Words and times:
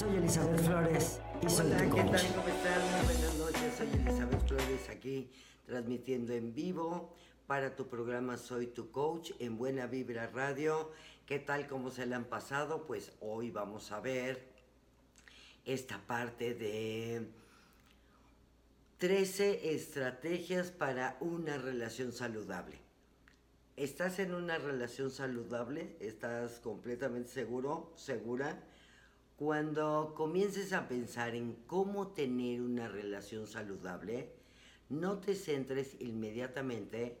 Soy 0.00 0.16
Elizabeth 0.16 0.60
Flores 0.62 1.20
y 1.42 1.50
soy 1.50 1.66
Hola, 1.66 1.76
tu 1.76 1.94
¿qué 1.94 2.02
tal? 2.04 2.34
¿Cómo 2.34 2.48
están? 2.48 3.04
Muy 3.04 3.04
buenas 3.04 3.34
noches. 3.34 3.74
Soy 3.76 3.88
Elizabeth 4.00 4.48
Flores 4.48 4.88
aquí 4.88 5.30
transmitiendo 5.66 6.32
en 6.32 6.54
vivo 6.54 7.14
para 7.46 7.76
tu 7.76 7.86
programa 7.86 8.38
Soy 8.38 8.68
tu 8.68 8.90
coach 8.92 9.32
en 9.40 9.58
Buena 9.58 9.86
Vibra 9.86 10.28
Radio. 10.28 10.90
¿Qué 11.26 11.38
tal? 11.38 11.66
¿Cómo 11.66 11.90
se 11.90 12.06
le 12.06 12.14
han 12.14 12.24
pasado? 12.24 12.86
Pues 12.86 13.12
hoy 13.20 13.50
vamos 13.50 13.92
a 13.92 14.00
ver 14.00 14.42
esta 15.66 15.98
parte 16.06 16.54
de 16.54 17.28
13 18.96 19.74
estrategias 19.74 20.70
para 20.70 21.18
una 21.20 21.58
relación 21.58 22.12
saludable. 22.12 22.78
¿Estás 23.76 24.18
en 24.18 24.32
una 24.32 24.56
relación 24.56 25.10
saludable? 25.10 25.94
¿Estás 26.00 26.58
completamente 26.60 27.28
seguro, 27.28 27.92
segura? 27.96 28.64
Cuando 29.40 30.12
comiences 30.14 30.74
a 30.74 30.86
pensar 30.86 31.34
en 31.34 31.54
cómo 31.66 32.08
tener 32.08 32.60
una 32.60 32.88
relación 32.88 33.46
saludable, 33.46 34.34
no 34.90 35.18
te 35.18 35.34
centres 35.34 35.96
inmediatamente 35.98 37.16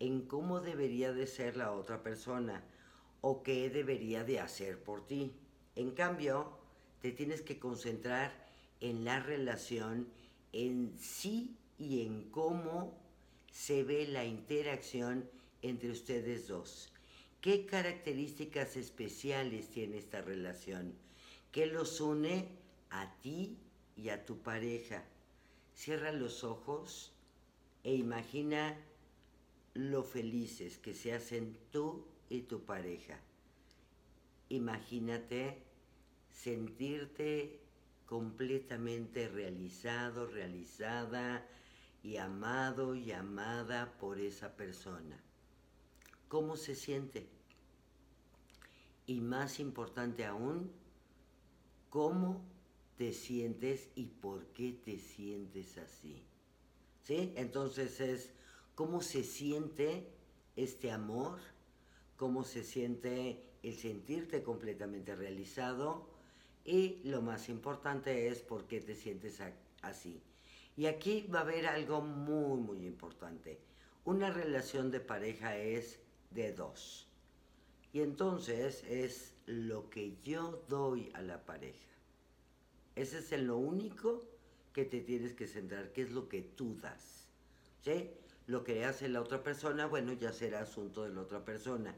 en 0.00 0.22
cómo 0.22 0.58
debería 0.58 1.12
de 1.12 1.28
ser 1.28 1.56
la 1.56 1.70
otra 1.70 2.02
persona 2.02 2.64
o 3.20 3.44
qué 3.44 3.70
debería 3.70 4.24
de 4.24 4.40
hacer 4.40 4.82
por 4.82 5.06
ti. 5.06 5.32
En 5.76 5.92
cambio, 5.92 6.58
te 7.00 7.12
tienes 7.12 7.40
que 7.40 7.60
concentrar 7.60 8.32
en 8.80 9.04
la 9.04 9.20
relación 9.20 10.08
en 10.52 10.98
sí 10.98 11.56
y 11.78 12.04
en 12.04 12.32
cómo 12.32 12.98
se 13.52 13.84
ve 13.84 14.08
la 14.08 14.24
interacción 14.24 15.30
entre 15.62 15.92
ustedes 15.92 16.48
dos. 16.48 16.92
¿Qué 17.40 17.64
características 17.64 18.76
especiales 18.76 19.68
tiene 19.70 19.98
esta 19.98 20.20
relación? 20.20 21.08
¿Qué 21.52 21.66
los 21.66 22.00
une 22.00 22.48
a 22.90 23.12
ti 23.20 23.58
y 23.96 24.10
a 24.10 24.24
tu 24.24 24.38
pareja? 24.38 25.02
Cierra 25.74 26.12
los 26.12 26.44
ojos 26.44 27.12
e 27.82 27.94
imagina 27.94 28.78
lo 29.74 30.04
felices 30.04 30.78
que 30.78 30.94
se 30.94 31.12
hacen 31.12 31.56
tú 31.72 32.04
y 32.28 32.42
tu 32.42 32.64
pareja. 32.64 33.18
Imagínate 34.48 35.62
sentirte 36.30 37.60
completamente 38.06 39.28
realizado, 39.28 40.26
realizada 40.26 41.46
y 42.02 42.16
amado 42.16 42.94
y 42.94 43.12
amada 43.12 43.96
por 43.98 44.20
esa 44.20 44.56
persona. 44.56 45.20
¿Cómo 46.28 46.56
se 46.56 46.74
siente? 46.74 47.28
Y 49.06 49.20
más 49.20 49.58
importante 49.58 50.24
aún, 50.24 50.72
¿cómo 51.90 52.42
te 52.96 53.12
sientes 53.12 53.88
y 53.94 54.06
por 54.06 54.46
qué 54.46 54.72
te 54.84 54.98
sientes 54.98 55.76
así? 55.76 56.24
¿Sí? 57.02 57.32
Entonces 57.36 58.00
es 58.00 58.32
cómo 58.74 59.02
se 59.02 59.22
siente 59.24 60.06
este 60.56 60.90
amor, 60.90 61.38
cómo 62.16 62.44
se 62.44 62.64
siente 62.64 63.44
el 63.62 63.76
sentirte 63.76 64.42
completamente 64.42 65.14
realizado 65.14 66.08
y 66.64 67.00
lo 67.04 67.20
más 67.20 67.48
importante 67.48 68.28
es 68.28 68.40
por 68.40 68.66
qué 68.66 68.80
te 68.80 68.94
sientes 68.94 69.40
así. 69.82 70.22
Y 70.76 70.86
aquí 70.86 71.26
va 71.26 71.40
a 71.40 71.42
haber 71.42 71.66
algo 71.66 72.00
muy, 72.00 72.60
muy 72.60 72.86
importante. 72.86 73.58
Una 74.04 74.30
relación 74.30 74.90
de 74.90 75.00
pareja 75.00 75.56
es 75.56 76.00
de 76.30 76.52
dos. 76.52 77.06
Y 77.92 78.00
entonces 78.00 78.84
es 78.84 79.34
lo 79.50 79.90
que 79.90 80.16
yo 80.22 80.64
doy 80.68 81.10
a 81.14 81.22
la 81.22 81.44
pareja. 81.44 81.78
Ese 82.94 83.18
es 83.18 83.32
en 83.32 83.46
lo 83.46 83.56
único 83.56 84.24
que 84.72 84.84
te 84.84 85.00
tienes 85.00 85.34
que 85.34 85.46
centrar, 85.46 85.92
que 85.92 86.02
es 86.02 86.10
lo 86.10 86.28
que 86.28 86.42
tú 86.42 86.76
das. 86.80 87.26
¿Sí? 87.82 88.10
Lo 88.46 88.62
que 88.62 88.84
hace 88.84 89.08
la 89.08 89.20
otra 89.20 89.42
persona, 89.42 89.86
bueno, 89.86 90.12
ya 90.12 90.32
será 90.32 90.60
asunto 90.60 91.04
de 91.04 91.10
la 91.10 91.22
otra 91.22 91.44
persona. 91.44 91.94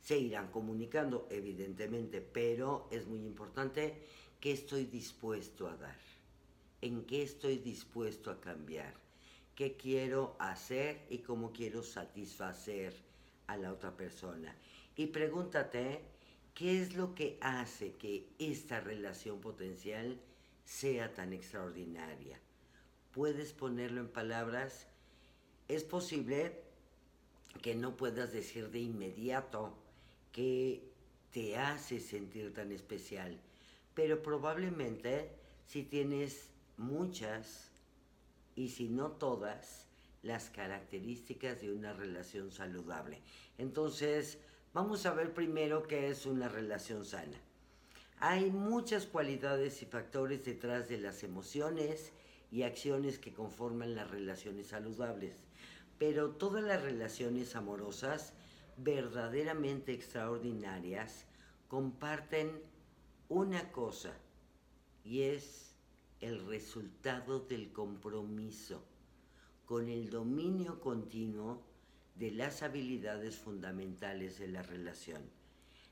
Se 0.00 0.18
irán 0.18 0.50
comunicando, 0.50 1.26
evidentemente, 1.30 2.20
pero 2.20 2.88
es 2.90 3.06
muy 3.06 3.20
importante 3.20 4.02
qué 4.40 4.52
estoy 4.52 4.84
dispuesto 4.86 5.68
a 5.68 5.76
dar, 5.76 5.98
en 6.80 7.04
qué 7.04 7.22
estoy 7.22 7.58
dispuesto 7.58 8.30
a 8.30 8.40
cambiar, 8.40 8.94
qué 9.54 9.76
quiero 9.76 10.36
hacer 10.38 11.06
y 11.08 11.18
cómo 11.18 11.52
quiero 11.52 11.82
satisfacer 11.82 12.94
a 13.46 13.56
la 13.56 13.72
otra 13.72 13.96
persona. 13.96 14.54
Y 14.96 15.06
pregúntate 15.06 16.11
qué 16.54 16.82
es 16.82 16.94
lo 16.94 17.14
que 17.14 17.38
hace 17.40 17.94
que 17.94 18.28
esta 18.38 18.80
relación 18.80 19.40
potencial 19.40 20.20
sea 20.64 21.14
tan 21.14 21.32
extraordinaria. 21.32 22.38
¿Puedes 23.12 23.52
ponerlo 23.52 24.00
en 24.00 24.08
palabras? 24.08 24.86
Es 25.68 25.84
posible 25.84 26.62
que 27.60 27.74
no 27.74 27.96
puedas 27.96 28.32
decir 28.32 28.70
de 28.70 28.80
inmediato 28.80 29.76
que 30.32 30.82
te 31.30 31.56
hace 31.56 32.00
sentir 32.00 32.52
tan 32.54 32.72
especial, 32.72 33.38
pero 33.94 34.22
probablemente 34.22 35.30
si 35.66 35.82
tienes 35.82 36.50
muchas 36.76 37.70
y 38.54 38.68
si 38.68 38.88
no 38.88 39.12
todas 39.12 39.86
las 40.22 40.50
características 40.50 41.60
de 41.60 41.72
una 41.72 41.92
relación 41.92 42.50
saludable. 42.50 43.20
Entonces, 43.58 44.38
vamos 44.72 45.04
a 45.04 45.12
ver 45.12 45.34
primero 45.34 45.82
qué 45.82 46.08
es 46.08 46.26
una 46.26 46.48
relación 46.48 47.04
sana. 47.04 47.38
Hay 48.18 48.50
muchas 48.50 49.06
cualidades 49.06 49.82
y 49.82 49.86
factores 49.86 50.44
detrás 50.44 50.88
de 50.88 50.98
las 50.98 51.22
emociones 51.24 52.12
y 52.50 52.62
acciones 52.62 53.18
que 53.18 53.32
conforman 53.32 53.94
las 53.94 54.10
relaciones 54.10 54.68
saludables, 54.68 55.34
pero 55.98 56.30
todas 56.30 56.62
las 56.62 56.82
relaciones 56.82 57.56
amorosas 57.56 58.32
verdaderamente 58.76 59.92
extraordinarias 59.92 61.26
comparten 61.68 62.60
una 63.28 63.72
cosa 63.72 64.12
y 65.04 65.22
es 65.22 65.74
el 66.20 66.46
resultado 66.46 67.40
del 67.40 67.72
compromiso 67.72 68.84
con 69.66 69.88
el 69.88 70.10
dominio 70.10 70.80
continuo 70.80 71.71
de 72.14 72.30
las 72.30 72.62
habilidades 72.62 73.38
fundamentales 73.38 74.38
de 74.38 74.48
la 74.48 74.62
relación. 74.62 75.22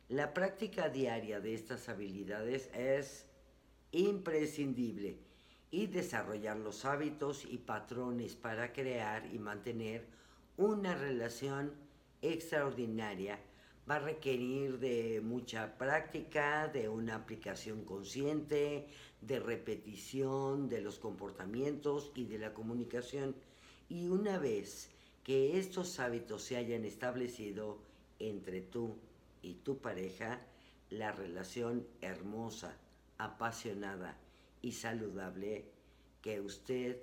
La 0.09 0.35
práctica 0.35 0.89
diaria 0.89 1.41
de 1.41 1.55
estas 1.55 1.89
habilidades 1.89 2.69
es 2.75 3.27
imprescindible 3.93 5.19
y 5.71 5.87
desarrollar 5.87 6.57
los 6.57 6.85
hábitos 6.85 7.45
y 7.49 7.59
patrones 7.59 8.35
para 8.35 8.73
crear 8.73 9.33
y 9.33 9.39
mantener 9.39 10.07
una 10.57 10.95
relación 10.95 11.73
extraordinaria 12.23 13.39
va 13.91 13.97
a 13.97 14.01
requerir 14.01 14.79
de 14.79 15.21
mucha 15.21 15.77
práctica, 15.77 16.69
de 16.69 16.89
una 16.89 17.17
aplicación 17.17 17.85
consciente, 17.85 18.87
de 19.21 19.41
repetición 19.41 20.69
de 20.69 20.81
los 20.81 20.99
comportamientos 20.99 22.13
y 22.15 22.25
de 22.25 22.39
la 22.39 22.55
comunicación. 22.55 23.35
Y 23.89 24.07
una 24.09 24.39
vez 24.39 24.90
que 25.25 25.59
estos 25.59 26.01
hábitos 26.01 26.43
se 26.43 26.57
hayan 26.57 26.85
establecido 26.85 27.79
entre 28.19 28.61
tú 28.61 28.97
y 29.43 29.55
tu 29.55 29.79
pareja, 29.79 30.41
la 30.91 31.13
relación 31.13 31.87
hermosa, 32.01 32.77
apasionada 33.19 34.19
y 34.63 34.73
saludable 34.73 35.71
que 36.23 36.41
usted, 36.41 37.01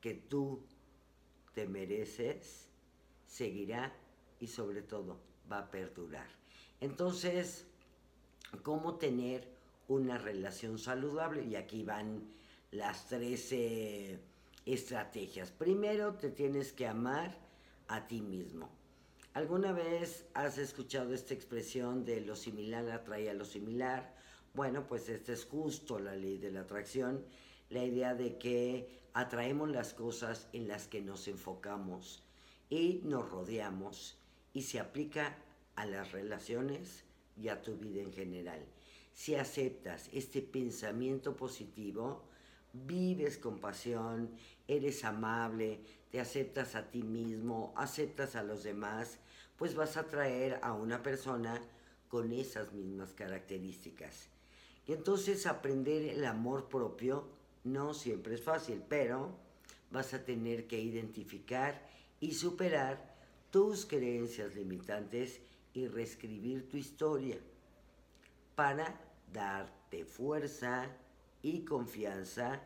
que 0.00 0.14
tú 0.14 0.62
te 1.54 1.66
mereces, 1.66 2.68
seguirá 3.26 3.94
y 4.40 4.46
sobre 4.46 4.82
todo 4.82 5.20
va 5.50 5.58
a 5.58 5.70
perdurar. 5.70 6.28
Entonces, 6.80 7.66
¿cómo 8.62 8.96
tener 8.96 9.48
una 9.88 10.18
relación 10.18 10.78
saludable? 10.78 11.44
Y 11.44 11.56
aquí 11.56 11.82
van 11.82 12.28
las 12.70 13.06
13 13.08 14.20
estrategias. 14.66 15.50
Primero, 15.52 16.14
te 16.14 16.30
tienes 16.30 16.72
que 16.72 16.86
amar 16.86 17.38
a 17.88 18.06
ti 18.06 18.20
mismo. 18.20 18.68
¿Alguna 19.32 19.72
vez 19.72 20.26
has 20.34 20.58
escuchado 20.58 21.14
esta 21.14 21.34
expresión 21.34 22.04
de 22.04 22.20
lo 22.20 22.36
similar 22.36 22.90
atrae 22.90 23.30
a 23.30 23.34
lo 23.34 23.44
similar? 23.44 24.14
Bueno, 24.54 24.86
pues 24.86 25.08
esta 25.08 25.32
es 25.32 25.44
justo 25.44 25.98
la 25.98 26.16
ley 26.16 26.38
de 26.38 26.50
la 26.50 26.60
atracción, 26.60 27.24
la 27.70 27.84
idea 27.84 28.14
de 28.14 28.38
que 28.38 29.06
atraemos 29.12 29.70
las 29.70 29.94
cosas 29.94 30.48
en 30.52 30.68
las 30.68 30.88
que 30.88 31.00
nos 31.00 31.28
enfocamos 31.28 32.24
y 32.68 33.02
nos 33.04 33.28
rodeamos 33.28 34.18
y 34.52 34.62
se 34.62 34.80
aplica 34.80 35.36
a 35.76 35.86
las 35.86 36.12
relaciones 36.12 37.04
y 37.36 37.48
a 37.48 37.60
tu 37.60 37.76
vida 37.76 38.00
en 38.00 38.12
general. 38.12 38.64
Si 39.12 39.34
aceptas 39.34 40.08
este 40.12 40.42
pensamiento 40.42 41.36
positivo, 41.36 42.24
vives 42.72 43.38
con 43.38 43.58
pasión, 43.58 44.30
eres 44.68 45.04
amable, 45.04 45.80
te 46.10 46.20
aceptas 46.20 46.74
a 46.74 46.90
ti 46.90 47.02
mismo, 47.02 47.72
aceptas 47.76 48.36
a 48.36 48.42
los 48.42 48.62
demás, 48.62 49.18
pues 49.56 49.74
vas 49.74 49.96
a 49.96 50.06
traer 50.06 50.58
a 50.62 50.72
una 50.72 51.02
persona 51.02 51.60
con 52.08 52.32
esas 52.32 52.72
mismas 52.72 53.12
características. 53.12 54.28
Y 54.86 54.92
entonces 54.92 55.46
aprender 55.46 56.02
el 56.02 56.24
amor 56.24 56.68
propio 56.68 57.28
no 57.64 57.94
siempre 57.94 58.34
es 58.34 58.42
fácil, 58.42 58.82
pero 58.88 59.36
vas 59.90 60.14
a 60.14 60.24
tener 60.24 60.66
que 60.66 60.80
identificar 60.80 61.88
y 62.20 62.34
superar 62.34 63.16
tus 63.50 63.86
creencias 63.86 64.54
limitantes 64.54 65.40
y 65.74 65.88
reescribir 65.88 66.68
tu 66.68 66.76
historia 66.76 67.38
para 68.54 69.00
darte 69.32 70.04
fuerza 70.04 70.88
y 71.46 71.64
confianza, 71.64 72.60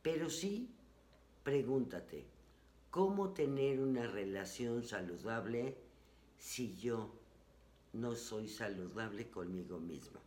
pero 0.00 0.30
sí 0.30 0.70
pregúntate, 1.42 2.24
¿cómo 2.88 3.30
tener 3.30 3.80
una 3.80 4.06
relación 4.06 4.84
saludable 4.84 5.76
si 6.38 6.76
yo 6.76 7.12
no 7.92 8.14
soy 8.14 8.48
saludable 8.48 9.28
conmigo 9.28 9.80
mismo? 9.80 10.20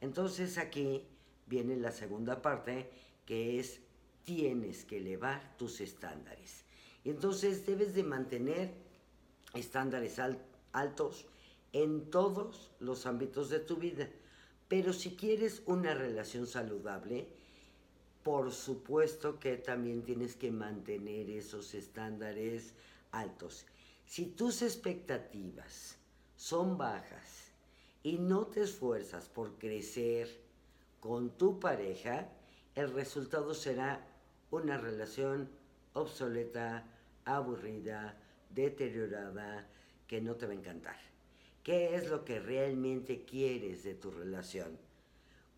Entonces 0.00 0.58
aquí 0.58 1.02
viene 1.48 1.76
la 1.76 1.90
segunda 1.90 2.40
parte 2.40 2.88
que 3.26 3.58
es 3.58 3.80
tienes 4.22 4.84
que 4.84 4.98
elevar 4.98 5.56
tus 5.56 5.80
estándares. 5.80 6.64
Y 7.02 7.10
entonces 7.10 7.66
debes 7.66 7.94
de 7.94 8.04
mantener 8.04 8.74
estándares 9.54 10.20
altos 10.70 11.26
en 11.72 12.10
todos 12.10 12.70
los 12.78 13.06
ámbitos 13.06 13.50
de 13.50 13.58
tu 13.58 13.76
vida. 13.76 14.08
Pero 14.68 14.92
si 14.92 15.16
quieres 15.16 15.64
una 15.66 15.94
relación 15.94 16.46
saludable, 16.46 17.39
por 18.22 18.52
supuesto 18.52 19.38
que 19.38 19.56
también 19.56 20.02
tienes 20.02 20.36
que 20.36 20.50
mantener 20.50 21.30
esos 21.30 21.74
estándares 21.74 22.74
altos. 23.12 23.66
Si 24.04 24.26
tus 24.26 24.62
expectativas 24.62 25.96
son 26.36 26.76
bajas 26.76 27.52
y 28.02 28.18
no 28.18 28.46
te 28.46 28.62
esfuerzas 28.62 29.28
por 29.28 29.58
crecer 29.58 30.28
con 31.00 31.30
tu 31.30 31.58
pareja, 31.58 32.28
el 32.74 32.92
resultado 32.92 33.54
será 33.54 34.06
una 34.50 34.76
relación 34.76 35.48
obsoleta, 35.94 36.86
aburrida, 37.24 38.16
deteriorada, 38.50 39.66
que 40.06 40.20
no 40.20 40.34
te 40.34 40.46
va 40.46 40.52
a 40.52 40.56
encantar. 40.56 40.96
¿Qué 41.62 41.94
es 41.94 42.08
lo 42.08 42.24
que 42.24 42.40
realmente 42.40 43.24
quieres 43.24 43.84
de 43.84 43.94
tu 43.94 44.10
relación? 44.10 44.89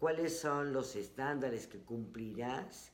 ¿Cuáles 0.03 0.41
son 0.41 0.73
los 0.73 0.97
estándares 0.97 1.69
que 1.69 1.79
cumplirás 1.79 2.91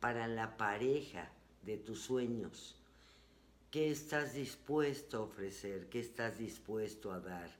para 0.00 0.26
la 0.26 0.56
pareja 0.56 1.30
de 1.60 1.76
tus 1.76 2.00
sueños? 2.00 2.80
¿Qué 3.70 3.90
estás 3.90 4.32
dispuesto 4.32 5.18
a 5.18 5.20
ofrecer? 5.24 5.90
¿Qué 5.90 6.00
estás 6.00 6.38
dispuesto 6.38 7.12
a 7.12 7.20
dar? 7.20 7.50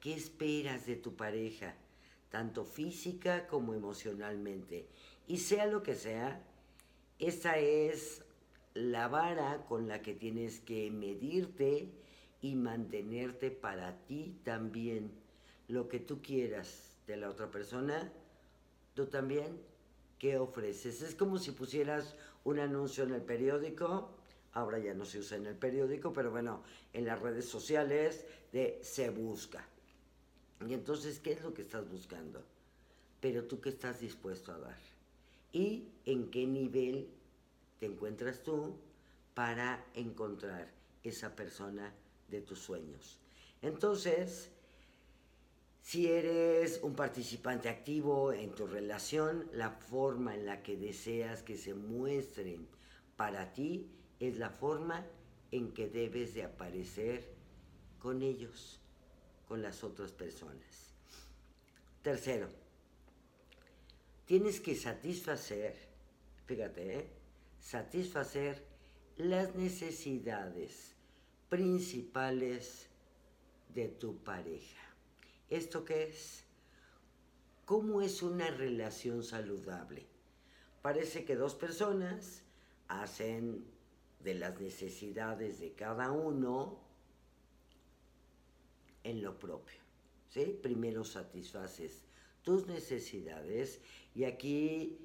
¿Qué 0.00 0.14
esperas 0.14 0.84
de 0.84 0.96
tu 0.96 1.14
pareja? 1.14 1.76
Tanto 2.28 2.64
física 2.64 3.46
como 3.46 3.72
emocionalmente. 3.72 4.88
Y 5.28 5.36
sea 5.36 5.66
lo 5.66 5.84
que 5.84 5.94
sea, 5.94 6.42
esa 7.20 7.56
es 7.56 8.24
la 8.74 9.06
vara 9.06 9.64
con 9.68 9.86
la 9.86 10.02
que 10.02 10.14
tienes 10.14 10.58
que 10.58 10.90
medirte 10.90 11.88
y 12.42 12.56
mantenerte 12.56 13.52
para 13.52 13.96
ti 14.06 14.40
también. 14.42 15.12
Lo 15.68 15.88
que 15.88 16.00
tú 16.00 16.20
quieras 16.20 16.96
de 17.06 17.16
la 17.16 17.30
otra 17.30 17.48
persona, 17.48 18.12
tú 19.00 19.06
también, 19.06 19.58
¿qué 20.18 20.36
ofreces? 20.36 21.00
Es 21.00 21.14
como 21.14 21.38
si 21.38 21.52
pusieras 21.52 22.16
un 22.44 22.58
anuncio 22.58 23.04
en 23.04 23.14
el 23.14 23.22
periódico, 23.22 24.10
ahora 24.52 24.78
ya 24.78 24.92
no 24.92 25.06
se 25.06 25.20
usa 25.20 25.38
en 25.38 25.46
el 25.46 25.56
periódico, 25.56 26.12
pero 26.12 26.30
bueno, 26.30 26.62
en 26.92 27.06
las 27.06 27.18
redes 27.18 27.46
sociales 27.46 28.26
de 28.52 28.78
se 28.82 29.08
busca. 29.08 29.66
Y 30.68 30.74
entonces, 30.74 31.18
¿qué 31.18 31.32
es 31.32 31.42
lo 31.42 31.54
que 31.54 31.62
estás 31.62 31.88
buscando? 31.88 32.42
Pero 33.22 33.44
tú 33.44 33.58
qué 33.62 33.70
estás 33.70 34.00
dispuesto 34.00 34.52
a 34.52 34.58
dar 34.58 34.78
y 35.50 35.88
en 36.04 36.30
qué 36.30 36.46
nivel 36.46 37.08
te 37.78 37.86
encuentras 37.86 38.42
tú 38.42 38.76
para 39.32 39.82
encontrar 39.94 40.70
esa 41.02 41.34
persona 41.34 41.94
de 42.28 42.42
tus 42.42 42.58
sueños. 42.58 43.18
Entonces, 43.62 44.50
si 45.80 46.08
eres 46.08 46.80
un 46.82 46.94
participante 46.94 47.68
activo 47.68 48.32
en 48.32 48.54
tu 48.54 48.66
relación, 48.66 49.48
la 49.52 49.70
forma 49.70 50.34
en 50.34 50.46
la 50.46 50.62
que 50.62 50.76
deseas 50.76 51.42
que 51.42 51.56
se 51.56 51.74
muestren 51.74 52.68
para 53.16 53.52
ti 53.52 53.90
es 54.18 54.38
la 54.38 54.50
forma 54.50 55.06
en 55.50 55.72
que 55.72 55.88
debes 55.88 56.34
de 56.34 56.44
aparecer 56.44 57.34
con 57.98 58.22
ellos, 58.22 58.80
con 59.48 59.62
las 59.62 59.82
otras 59.82 60.12
personas. 60.12 60.94
Tercero, 62.02 62.48
tienes 64.26 64.60
que 64.60 64.74
satisfacer, 64.74 65.74
fíjate, 66.46 66.98
¿eh? 66.98 67.08
satisfacer 67.58 68.64
las 69.16 69.54
necesidades 69.54 70.94
principales 71.48 72.86
de 73.74 73.88
tu 73.88 74.16
pareja. 74.18 74.89
¿Esto 75.50 75.84
qué 75.84 76.04
es? 76.04 76.44
¿Cómo 77.64 78.02
es 78.02 78.22
una 78.22 78.50
relación 78.50 79.24
saludable? 79.24 80.06
Parece 80.80 81.24
que 81.24 81.36
dos 81.36 81.54
personas 81.54 82.42
hacen 82.88 83.64
de 84.20 84.34
las 84.34 84.60
necesidades 84.60 85.60
de 85.60 85.72
cada 85.72 86.12
uno 86.12 86.78
en 89.02 89.22
lo 89.22 89.38
propio. 89.38 89.80
¿sí? 90.28 90.58
Primero 90.62 91.04
satisfaces 91.04 92.02
tus 92.42 92.66
necesidades 92.66 93.80
y 94.14 94.24
aquí 94.24 94.98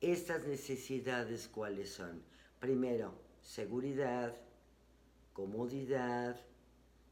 estas 0.00 0.46
necesidades 0.46 1.48
cuáles 1.48 1.90
son. 1.90 2.22
Primero, 2.60 3.14
seguridad, 3.42 4.34
comodidad, 5.32 6.40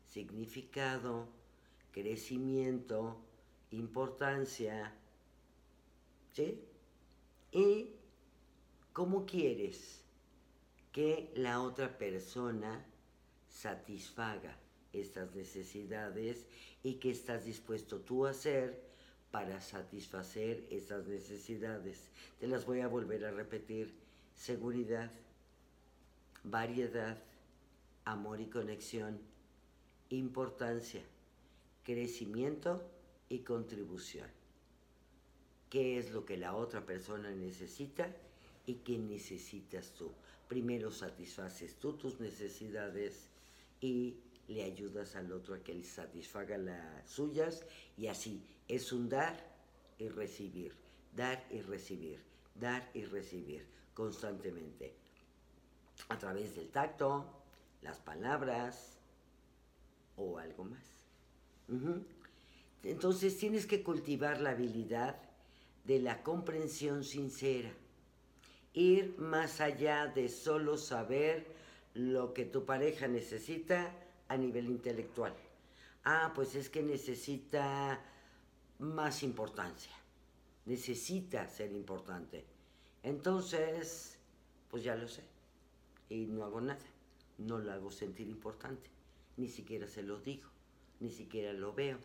significado, 0.05 1.29
crecimiento, 1.93 3.21
importancia, 3.71 4.95
¿sí? 6.33 6.61
Y 7.53 7.91
cómo 8.93 9.27
quieres 9.27 10.03
que 10.93 11.31
la 11.35 11.61
otra 11.61 11.99
persona 11.99 12.85
satisfaga 13.49 14.57
estas 14.93 15.35
necesidades 15.35 16.47
y 16.83 16.95
qué 16.95 17.11
estás 17.11 17.45
dispuesto 17.45 18.01
tú 18.01 18.27
a 18.27 18.31
hacer 18.31 18.91
para 19.31 19.61
satisfacer 19.61 20.67
esas 20.71 21.07
necesidades. 21.07 22.11
Te 22.41 22.49
las 22.49 22.67
voy 22.67 22.81
a 22.81 22.89
volver 22.89 23.25
a 23.25 23.31
repetir. 23.31 23.95
Seguridad, 24.35 25.11
variedad, 26.45 27.23
amor 28.05 28.41
y 28.41 28.47
conexión, 28.47 29.21
importancia, 30.09 31.03
crecimiento 31.85 32.83
y 33.29 33.41
contribución. 33.41 34.29
¿Qué 35.69 35.99
es 35.99 36.11
lo 36.11 36.25
que 36.25 36.37
la 36.37 36.55
otra 36.55 36.85
persona 36.85 37.31
necesita 37.31 38.13
y 38.67 38.75
qué 38.77 38.99
necesitas 38.99 39.93
tú? 39.93 40.11
Primero 40.49 40.91
satisfaces 40.91 41.77
tú 41.77 41.93
tus 41.93 42.19
necesidades 42.19 43.29
y 43.81 44.17
le 44.49 44.65
ayudas 44.65 45.15
al 45.15 45.31
otro 45.33 45.55
a 45.55 45.61
que 45.61 45.71
él 45.71 45.85
satisfaga 45.85 46.59
las 46.59 47.09
suyas 47.09 47.65
y 47.97 48.09
así 48.09 48.45
es 48.67 48.93
un 48.93 49.09
dar 49.09 49.49
y 49.97 50.09
recibir, 50.09 50.75
dar 51.15 51.47
y 51.51 51.61
recibir, 51.61 52.21
dar 52.57 52.91
y 52.95 53.05
recibir 53.05 53.65
constantemente 53.95 54.95
a 56.09 56.19
través 56.19 56.57
del 56.57 56.69
tacto, 56.71 57.27
las 57.83 57.99
palabras 57.99 58.99
o 60.17 60.39
algo 60.39 60.65
más. 60.65 61.00
Entonces 62.83 63.37
tienes 63.37 63.67
que 63.67 63.83
cultivar 63.83 64.41
la 64.41 64.51
habilidad 64.51 65.21
de 65.85 66.01
la 66.01 66.23
comprensión 66.23 67.05
sincera, 67.05 67.73
ir 68.73 69.17
más 69.19 69.61
allá 69.61 70.07
de 70.07 70.29
solo 70.29 70.77
saber 70.77 71.47
lo 71.95 72.33
que 72.33 72.45
tu 72.45 72.65
pareja 72.65 73.09
necesita 73.09 73.95
a 74.29 74.37
nivel 74.37 74.67
intelectual. 74.67 75.35
Ah, 76.05 76.33
pues 76.35 76.55
es 76.55 76.69
que 76.71 76.83
necesita 76.83 78.01
más 78.79 79.23
importancia, 79.23 79.93
necesita 80.65 81.47
ser 81.47 81.73
importante. 81.73 82.45
Entonces, 83.03 84.19
pues 84.71 84.85
ya 84.85 84.95
lo 84.95 85.09
sé, 85.09 85.23
y 86.09 86.27
no 86.27 86.45
hago 86.45 86.61
nada. 86.61 86.85
No 87.39 87.59
lo 87.59 87.73
hago 87.73 87.91
sentir 87.91 88.29
importante, 88.29 88.91
ni 89.37 89.49
siquiera 89.49 89.87
se 89.87 90.03
lo 90.03 90.21
digo, 90.21 90.49
ni 91.01 91.11
siquiera 91.11 91.53
lo 91.53 91.73
veo, 91.73 91.99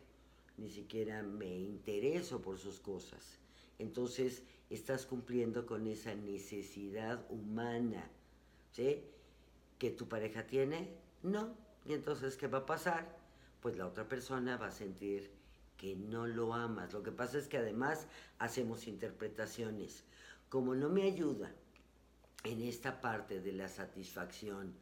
ni 0.58 0.70
siquiera 0.70 1.22
me 1.22 1.54
intereso 1.60 2.42
por 2.42 2.58
sus 2.58 2.80
cosas. 2.80 3.40
Entonces 3.78 4.44
estás 4.70 5.06
cumpliendo 5.06 5.66
con 5.66 5.86
esa 5.88 6.16
necesidad 6.16 7.26
humana, 7.30 8.10
¿sí? 8.72 9.04
Que 9.78 9.92
tu 9.92 10.08
pareja 10.08 10.48
tiene, 10.48 10.90
no. 11.24 11.56
Y 11.86 11.94
entonces, 11.94 12.38
¿qué 12.38 12.48
va 12.48 12.60
a 12.60 12.66
pasar? 12.66 13.18
Pues 13.62 13.78
la 13.78 13.86
otra 13.86 14.08
persona 14.08 14.58
va 14.58 14.68
a 14.68 14.72
sentir 14.72 15.30
que 15.78 15.96
no 15.96 16.26
lo 16.26 16.54
amas. 16.54 16.94
Lo 16.94 17.04
que 17.04 17.12
pasa 17.12 17.38
es 17.38 17.48
que 17.48 17.58
además 17.58 18.08
hacemos 18.40 18.88
interpretaciones. 18.88 20.04
Como 20.50 20.74
no 20.74 20.90
me 20.90 21.04
ayuda 21.04 21.54
en 22.44 22.62
esta 22.62 23.02
parte 23.02 23.42
de 23.42 23.52
la 23.52 23.68
satisfacción 23.68 24.74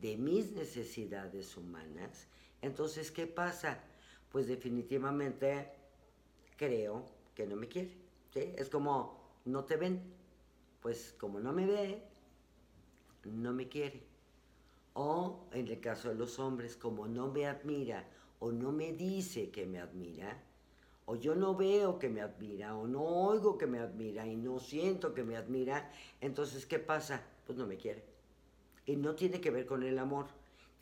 de 0.00 0.16
mis 0.16 0.52
necesidades 0.52 1.56
humanas, 1.56 2.26
entonces, 2.62 3.10
¿qué 3.10 3.26
pasa? 3.26 3.80
Pues 4.30 4.46
definitivamente 4.46 5.68
creo 6.56 7.04
que 7.34 7.46
no 7.46 7.56
me 7.56 7.68
quiere. 7.68 7.96
Es 8.34 8.70
como, 8.70 9.20
no 9.44 9.64
te 9.64 9.76
ven. 9.76 10.00
Pues 10.80 11.14
como 11.18 11.38
no 11.38 11.52
me 11.52 11.66
ve, 11.66 12.02
no 13.24 13.52
me 13.52 13.68
quiere. 13.68 14.02
O 14.94 15.46
en 15.52 15.68
el 15.68 15.80
caso 15.80 16.08
de 16.08 16.14
los 16.14 16.38
hombres, 16.38 16.76
como 16.76 17.06
no 17.06 17.28
me 17.28 17.46
admira 17.46 18.08
o 18.42 18.50
no 18.50 18.72
me 18.72 18.92
dice 18.92 19.50
que 19.50 19.66
me 19.66 19.78
admira, 19.78 20.42
o 21.06 21.14
yo 21.14 21.36
no 21.36 21.54
veo 21.54 22.00
que 22.00 22.08
me 22.08 22.20
admira, 22.20 22.76
o 22.76 22.88
no 22.88 23.00
oigo 23.00 23.56
que 23.56 23.68
me 23.68 23.78
admira 23.78 24.26
y 24.26 24.34
no 24.34 24.58
siento 24.58 25.14
que 25.14 25.22
me 25.22 25.36
admira, 25.36 25.92
entonces 26.20 26.66
¿qué 26.66 26.80
pasa? 26.80 27.22
Pues 27.46 27.56
no 27.56 27.68
me 27.68 27.76
quiere. 27.76 28.02
Y 28.84 28.96
no 28.96 29.14
tiene 29.14 29.40
que 29.40 29.52
ver 29.52 29.64
con 29.64 29.84
el 29.84 29.96
amor, 29.96 30.26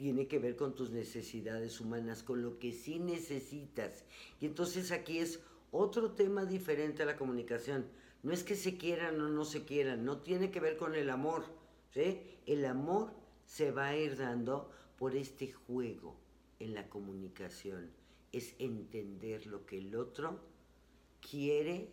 tiene 0.00 0.26
que 0.26 0.38
ver 0.38 0.56
con 0.56 0.74
tus 0.74 0.88
necesidades 0.92 1.78
humanas, 1.78 2.22
con 2.22 2.42
lo 2.42 2.58
que 2.58 2.72
sí 2.72 2.98
necesitas. 2.98 4.06
Y 4.40 4.46
entonces 4.46 4.92
aquí 4.92 5.18
es 5.18 5.40
otro 5.72 6.12
tema 6.12 6.46
diferente 6.46 7.02
a 7.02 7.06
la 7.06 7.18
comunicación. 7.18 7.84
No 8.22 8.32
es 8.32 8.42
que 8.42 8.56
se 8.56 8.78
quieran 8.78 9.20
o 9.20 9.28
no 9.28 9.44
se 9.44 9.66
quieran, 9.66 10.06
no 10.06 10.22
tiene 10.22 10.50
que 10.50 10.58
ver 10.58 10.78
con 10.78 10.94
el 10.94 11.10
amor. 11.10 11.44
¿sí? 11.92 12.18
El 12.46 12.64
amor 12.64 13.12
se 13.44 13.72
va 13.72 13.88
a 13.88 13.96
ir 13.98 14.16
dando 14.16 14.70
por 14.96 15.14
este 15.14 15.52
juego 15.52 16.16
en 16.60 16.72
la 16.72 16.88
comunicación. 16.88 17.90
Es 18.32 18.54
entender 18.58 19.46
lo 19.46 19.66
que 19.66 19.76
el 19.76 19.94
otro 19.94 20.40
quiere 21.20 21.90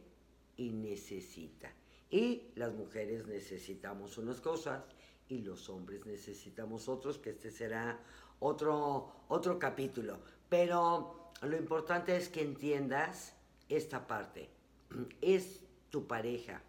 y 0.56 0.70
necesita. 0.70 1.74
Y 2.10 2.52
las 2.56 2.74
mujeres 2.74 3.28
necesitamos 3.28 4.18
unas 4.18 4.40
cosas 4.40 4.86
y 5.30 5.40
los 5.40 5.70
hombres 5.70 6.06
necesitamos 6.06 6.88
otros, 6.88 7.18
que 7.18 7.32
este 7.32 7.52
será 7.52 8.00
otro, 8.40 9.12
otro 9.28 9.60
capítulo. 9.60 10.20
Pero 10.50 11.32
lo 11.42 11.58
importante 11.58 12.16
es 12.16 12.30
que 12.30 12.42
entiendas 12.42 13.34
esta 13.70 14.08
parte. 14.08 14.50
Es 15.22 15.62
tu 15.90 16.08
pareja. 16.08 16.62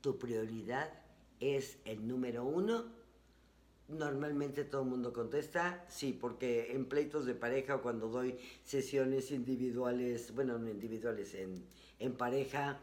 Tu 0.00 0.18
prioridad 0.18 0.92
es 1.40 1.78
el 1.84 2.06
número 2.06 2.44
uno 2.44 2.98
Normalmente 3.88 4.64
todo 4.64 4.82
el 4.82 4.88
mundo 4.88 5.14
contesta, 5.14 5.86
sí, 5.88 6.12
porque 6.12 6.72
en 6.72 6.84
pleitos 6.84 7.24
de 7.24 7.34
pareja 7.34 7.76
o 7.76 7.80
cuando 7.80 8.08
doy 8.08 8.36
sesiones 8.62 9.30
individuales, 9.30 10.34
bueno, 10.34 10.58
no 10.58 10.68
individuales, 10.68 11.34
en, 11.34 12.12
pareja, 12.12 12.80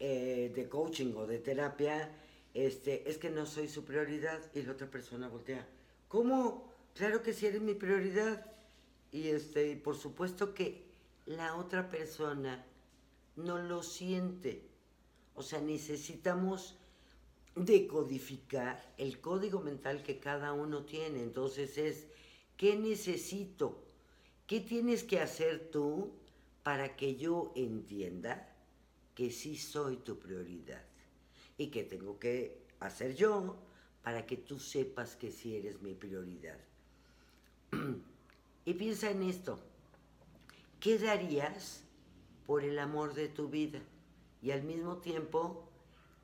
eh, 0.00 0.50
de 0.52 0.68
coaching 0.68 1.14
o 1.14 1.28
de 1.28 1.38
terapia, 1.38 2.10
este, 2.54 3.08
es 3.08 3.18
que 3.18 3.30
no 3.30 3.46
soy 3.46 3.68
su 3.68 3.84
prioridad 3.84 4.40
y 4.54 4.62
la 4.62 4.72
otra 4.72 4.90
persona 4.90 5.28
voltea. 5.28 5.66
¿Cómo? 6.08 6.72
Claro 6.94 7.22
que 7.22 7.32
sí 7.32 7.46
eres 7.46 7.60
mi 7.60 7.74
prioridad. 7.74 8.44
Y 9.12 9.28
este, 9.28 9.76
por 9.76 9.96
supuesto 9.96 10.54
que 10.54 10.84
la 11.26 11.56
otra 11.56 11.90
persona 11.90 12.64
no 13.36 13.58
lo 13.58 13.82
siente. 13.82 14.62
O 15.34 15.42
sea, 15.42 15.60
necesitamos 15.60 16.76
decodificar 17.54 18.94
el 18.98 19.20
código 19.20 19.60
mental 19.60 20.02
que 20.02 20.18
cada 20.18 20.52
uno 20.52 20.84
tiene. 20.84 21.22
Entonces 21.22 21.78
es, 21.78 22.06
¿qué 22.56 22.76
necesito? 22.76 23.84
¿Qué 24.46 24.60
tienes 24.60 25.04
que 25.04 25.20
hacer 25.20 25.70
tú 25.70 26.12
para 26.62 26.96
que 26.96 27.16
yo 27.16 27.52
entienda 27.54 28.54
que 29.14 29.30
sí 29.30 29.56
soy 29.56 29.96
tu 29.98 30.18
prioridad? 30.18 30.82
¿Y 31.58 31.66
qué 31.66 31.82
tengo 31.82 32.18
que 32.20 32.56
hacer 32.78 33.16
yo 33.16 33.56
para 34.02 34.24
que 34.24 34.36
tú 34.36 34.60
sepas 34.60 35.16
que 35.16 35.32
sí 35.32 35.56
eres 35.56 35.82
mi 35.82 35.92
prioridad? 35.92 36.58
y 38.64 38.74
piensa 38.74 39.10
en 39.10 39.24
esto. 39.24 39.58
¿Qué 40.78 40.98
darías 40.98 41.82
por 42.46 42.62
el 42.62 42.78
amor 42.78 43.14
de 43.14 43.28
tu 43.28 43.48
vida? 43.48 43.80
Y 44.40 44.52
al 44.52 44.62
mismo 44.62 44.98
tiempo 44.98 45.68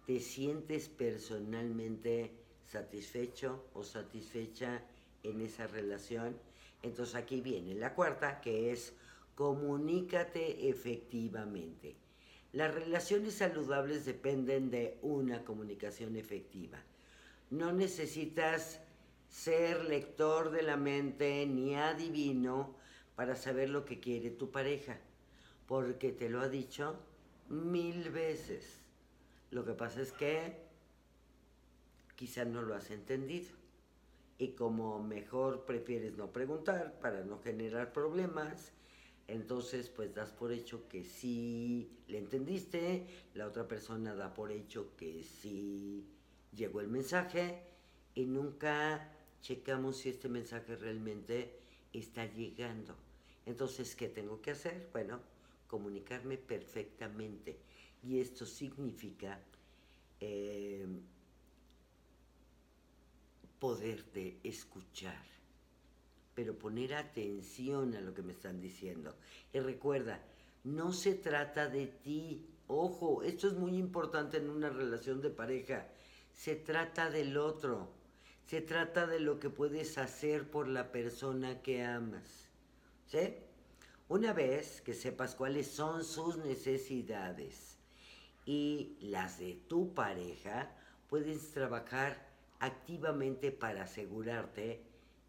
te 0.06 0.20
sientes 0.20 0.88
personalmente 0.88 2.32
satisfecho 2.64 3.66
o 3.74 3.82
satisfecha 3.82 4.84
en 5.24 5.40
esa 5.40 5.66
relación. 5.66 6.38
Entonces 6.82 7.16
aquí 7.16 7.40
viene 7.40 7.74
la 7.74 7.94
cuarta, 7.94 8.40
que 8.40 8.70
es 8.70 8.94
comunícate 9.34 10.68
efectivamente. 10.68 12.03
Las 12.54 12.72
relaciones 12.72 13.34
saludables 13.34 14.04
dependen 14.04 14.70
de 14.70 14.96
una 15.02 15.44
comunicación 15.44 16.14
efectiva. 16.14 16.78
No 17.50 17.72
necesitas 17.72 18.80
ser 19.28 19.84
lector 19.86 20.52
de 20.52 20.62
la 20.62 20.76
mente 20.76 21.44
ni 21.46 21.74
adivino 21.74 22.76
para 23.16 23.34
saber 23.34 23.70
lo 23.70 23.84
que 23.84 23.98
quiere 23.98 24.30
tu 24.30 24.52
pareja, 24.52 25.00
porque 25.66 26.12
te 26.12 26.30
lo 26.30 26.42
ha 26.42 26.48
dicho 26.48 26.96
mil 27.48 28.10
veces. 28.10 28.78
Lo 29.50 29.64
que 29.64 29.72
pasa 29.72 30.00
es 30.00 30.12
que 30.12 30.56
quizás 32.14 32.46
no 32.46 32.62
lo 32.62 32.76
has 32.76 32.92
entendido. 32.92 33.50
Y 34.38 34.52
como 34.52 35.02
mejor 35.02 35.64
prefieres 35.64 36.16
no 36.16 36.30
preguntar 36.30 37.00
para 37.00 37.24
no 37.24 37.40
generar 37.40 37.92
problemas, 37.92 38.70
entonces 39.28 39.88
pues 39.88 40.14
das 40.14 40.32
por 40.32 40.52
hecho 40.52 40.88
que 40.88 41.04
sí 41.04 41.90
le 42.08 42.18
entendiste, 42.18 43.06
la 43.34 43.46
otra 43.46 43.66
persona 43.66 44.14
da 44.14 44.34
por 44.34 44.52
hecho 44.52 44.94
que 44.96 45.22
sí 45.22 46.04
llegó 46.54 46.80
el 46.80 46.88
mensaje 46.88 47.62
y 48.14 48.26
nunca 48.26 49.10
checamos 49.40 49.98
si 49.98 50.10
este 50.10 50.28
mensaje 50.28 50.76
realmente 50.76 51.58
está 51.92 52.26
llegando. 52.26 52.94
Entonces, 53.46 53.94
¿qué 53.94 54.08
tengo 54.08 54.40
que 54.40 54.52
hacer? 54.52 54.88
Bueno, 54.92 55.20
comunicarme 55.66 56.38
perfectamente 56.38 57.58
y 58.02 58.20
esto 58.20 58.46
significa 58.46 59.40
eh, 60.20 60.86
poderte 63.58 64.38
escuchar, 64.42 65.24
pero 66.34 66.58
poner 66.58 66.94
atención 66.94 67.94
a 67.94 68.00
lo 68.00 68.14
que 68.14 68.22
me 68.22 68.32
están 68.32 68.60
diciendo. 68.60 69.14
Y 69.52 69.60
recuerda, 69.60 70.22
no 70.64 70.92
se 70.92 71.14
trata 71.14 71.68
de 71.68 71.86
ti. 71.86 72.46
Ojo, 72.66 73.22
esto 73.22 73.48
es 73.48 73.54
muy 73.54 73.76
importante 73.76 74.38
en 74.38 74.50
una 74.50 74.70
relación 74.70 75.20
de 75.20 75.30
pareja. 75.30 75.88
Se 76.32 76.56
trata 76.56 77.10
del 77.10 77.36
otro. 77.36 77.92
Se 78.46 78.60
trata 78.60 79.06
de 79.06 79.20
lo 79.20 79.38
que 79.38 79.50
puedes 79.50 79.96
hacer 79.98 80.50
por 80.50 80.68
la 80.68 80.92
persona 80.92 81.62
que 81.62 81.82
amas. 81.82 82.48
¿Sí? 83.06 83.34
Una 84.08 84.32
vez 84.32 84.82
que 84.82 84.94
sepas 84.94 85.34
cuáles 85.34 85.68
son 85.68 86.04
sus 86.04 86.36
necesidades, 86.36 87.74
y 88.46 88.96
las 89.00 89.38
de 89.38 89.54
tu 89.54 89.94
pareja, 89.94 90.70
puedes 91.08 91.52
trabajar 91.52 92.28
activamente 92.60 93.50
para 93.50 93.84
asegurarte 93.84 94.82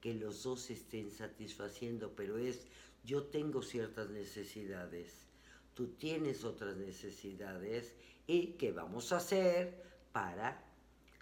que 0.05 0.13
los 0.13 0.43
dos 0.43 0.69
estén 0.69 1.09
satisfaciendo, 1.09 2.11
pero 2.15 2.37
es 2.37 2.67
yo 3.03 3.23
tengo 3.23 3.63
ciertas 3.63 4.11
necesidades, 4.11 5.25
tú 5.73 5.95
tienes 5.97 6.43
otras 6.43 6.77
necesidades 6.77 7.91
y 8.27 8.49
qué 8.49 8.71
vamos 8.71 9.11
a 9.11 9.17
hacer 9.17 9.83
para 10.11 10.63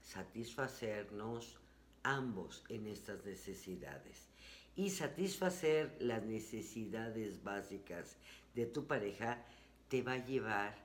satisfacernos 0.01 1.59
ambos 2.03 2.65
en 2.67 2.87
estas 2.87 3.23
necesidades. 3.23 4.27
Y 4.75 4.89
satisfacer 4.89 5.95
las 6.01 6.25
necesidades 6.25 7.41
básicas 7.41 8.17
de 8.53 8.65
tu 8.65 8.85
pareja 8.85 9.45
te 9.87 10.01
va 10.01 10.15
a 10.15 10.25
llevar 10.25 10.75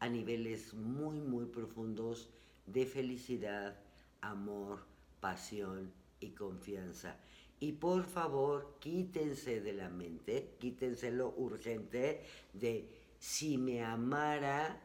a 0.00 0.10
niveles 0.10 0.74
muy, 0.74 1.20
muy 1.20 1.46
profundos 1.46 2.28
de 2.66 2.84
felicidad, 2.84 3.80
amor, 4.20 4.84
pasión 5.20 5.90
y 6.20 6.32
confianza. 6.32 7.16
Y 7.58 7.72
por 7.72 8.04
favor, 8.04 8.76
quítense 8.80 9.60
de 9.60 9.72
la 9.72 9.88
mente, 9.88 10.56
quítense 10.58 11.10
lo 11.10 11.34
urgente 11.36 12.22
de 12.52 12.88
si 13.18 13.56
me 13.56 13.82
amara, 13.82 14.82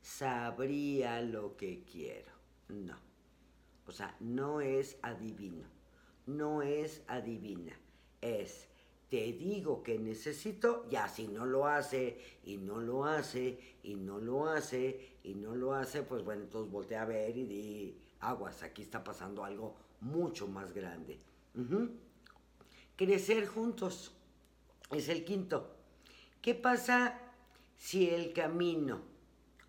sabría 0.00 1.20
lo 1.20 1.56
que 1.56 1.84
quiero. 1.84 2.32
No. 2.68 2.96
O 3.86 3.92
sea, 3.92 4.16
no 4.20 4.60
es 4.60 4.98
adivino, 5.02 5.66
no 6.26 6.62
es 6.62 7.02
adivina, 7.06 7.78
es 8.20 8.68
te 9.08 9.32
digo 9.32 9.82
que 9.82 9.98
necesito, 9.98 10.88
ya 10.88 11.08
si 11.08 11.28
no 11.28 11.46
lo 11.46 11.66
hace 11.66 12.18
y 12.44 12.56
no 12.56 12.80
lo 12.80 13.04
hace 13.04 13.58
y 13.84 13.94
no 13.94 14.18
lo 14.18 14.46
hace 14.48 15.18
y 15.22 15.34
no 15.34 15.54
lo 15.54 15.74
hace, 15.74 16.02
pues 16.02 16.24
bueno, 16.24 16.42
entonces 16.42 16.70
voltea 16.72 17.02
a 17.02 17.06
ver 17.06 17.36
y 17.36 17.44
di, 17.44 17.98
aguas, 18.20 18.62
aquí 18.62 18.82
está 18.82 19.04
pasando 19.04 19.44
algo 19.44 19.76
mucho 20.00 20.48
más 20.48 20.72
grande. 20.72 21.20
Crecer 22.96 23.46
juntos 23.46 24.10
es 24.90 25.10
el 25.10 25.22
quinto. 25.26 25.76
¿Qué 26.40 26.54
pasa 26.54 27.20
si 27.76 28.08
el 28.08 28.32
camino 28.32 29.02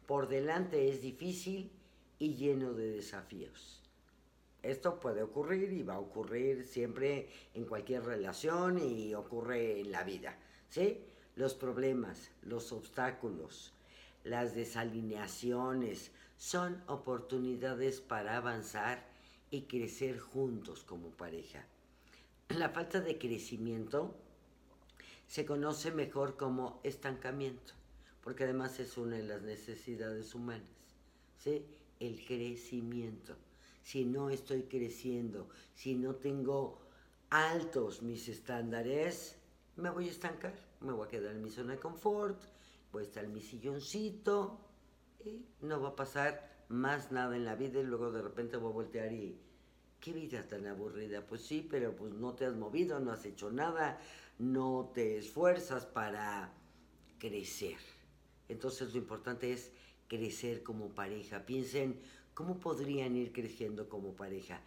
por 0.05 0.29
delante 0.29 0.87
es 0.87 1.01
difícil 1.01 1.69
y 2.19 2.35
lleno 2.35 2.71
de 2.71 2.89
desafíos? 2.89 3.83
Esto 4.63 5.01
puede 5.01 5.23
ocurrir 5.23 5.73
y 5.73 5.83
va 5.83 5.95
a 5.95 5.99
ocurrir 5.99 6.65
siempre 6.65 7.27
en 7.53 7.65
cualquier 7.65 8.05
relación 8.05 8.79
y 8.79 9.13
ocurre 9.13 9.81
en 9.81 9.91
la 9.91 10.05
vida, 10.05 10.39
¿sí? 10.69 11.01
Los 11.35 11.53
problemas, 11.53 12.31
los 12.43 12.71
obstáculos, 12.71 13.73
las 14.23 14.55
desalineaciones 14.55 16.11
son 16.37 16.81
oportunidades 16.87 17.99
para 17.99 18.37
avanzar 18.37 19.05
y 19.51 19.63
crecer 19.63 20.17
juntos 20.17 20.85
como 20.85 21.09
pareja. 21.09 21.65
La 22.55 22.69
falta 22.69 23.01
de 23.01 23.17
crecimiento 23.17 24.15
se 25.27 25.45
conoce 25.45 25.91
mejor 25.91 26.37
como 26.37 26.79
estancamiento, 26.83 27.73
porque 28.23 28.45
además 28.45 28.79
es 28.79 28.97
una 28.97 29.17
de 29.17 29.23
las 29.23 29.41
necesidades 29.41 30.33
humanas, 30.33 30.69
¿sí? 31.37 31.65
El 31.99 32.23
crecimiento. 32.25 33.35
Si 33.83 34.05
no 34.05 34.29
estoy 34.29 34.63
creciendo, 34.63 35.49
si 35.73 35.95
no 35.95 36.15
tengo 36.15 36.79
altos 37.29 38.01
mis 38.01 38.29
estándares, 38.29 39.35
me 39.75 39.89
voy 39.89 40.07
a 40.07 40.11
estancar, 40.11 40.53
me 40.79 40.93
voy 40.93 41.07
a 41.07 41.09
quedar 41.09 41.35
en 41.35 41.43
mi 41.43 41.49
zona 41.49 41.73
de 41.73 41.79
confort, 41.79 42.41
voy 42.93 43.03
a 43.03 43.07
estar 43.07 43.25
en 43.25 43.33
mi 43.33 43.41
silloncito 43.41 44.57
y 45.25 45.45
no 45.61 45.81
va 45.81 45.89
a 45.89 45.95
pasar 45.95 46.65
más 46.69 47.11
nada 47.11 47.35
en 47.35 47.43
la 47.43 47.55
vida 47.55 47.79
y 47.79 47.83
luego 47.83 48.11
de 48.11 48.21
repente 48.21 48.55
voy 48.57 48.71
a 48.71 48.75
voltear 48.75 49.11
y 49.11 49.37
qué 50.07 50.13
vida 50.13 50.47
tan 50.47 50.65
aburrida. 50.67 51.25
Pues 51.27 51.41
sí, 51.41 51.67
pero 51.69 51.93
pues 51.93 52.13
no 52.13 52.33
te 52.33 52.45
has 52.45 52.55
movido, 52.55 52.97
no 52.99 53.11
has 53.11 53.25
hecho 53.25 53.51
nada, 53.51 53.99
no 54.39 54.91
te 54.93 55.17
esfuerzas 55.17 55.85
para 55.85 56.53
crecer. 57.19 57.75
Entonces 58.47 58.93
lo 58.93 58.99
importante 58.99 59.51
es 59.51 59.71
crecer 60.07 60.63
como 60.63 60.95
pareja. 60.95 61.45
Piensen 61.45 61.99
cómo 62.33 62.57
podrían 62.57 63.17
ir 63.17 63.33
creciendo 63.33 63.89
como 63.89 64.13
pareja. 64.13 64.61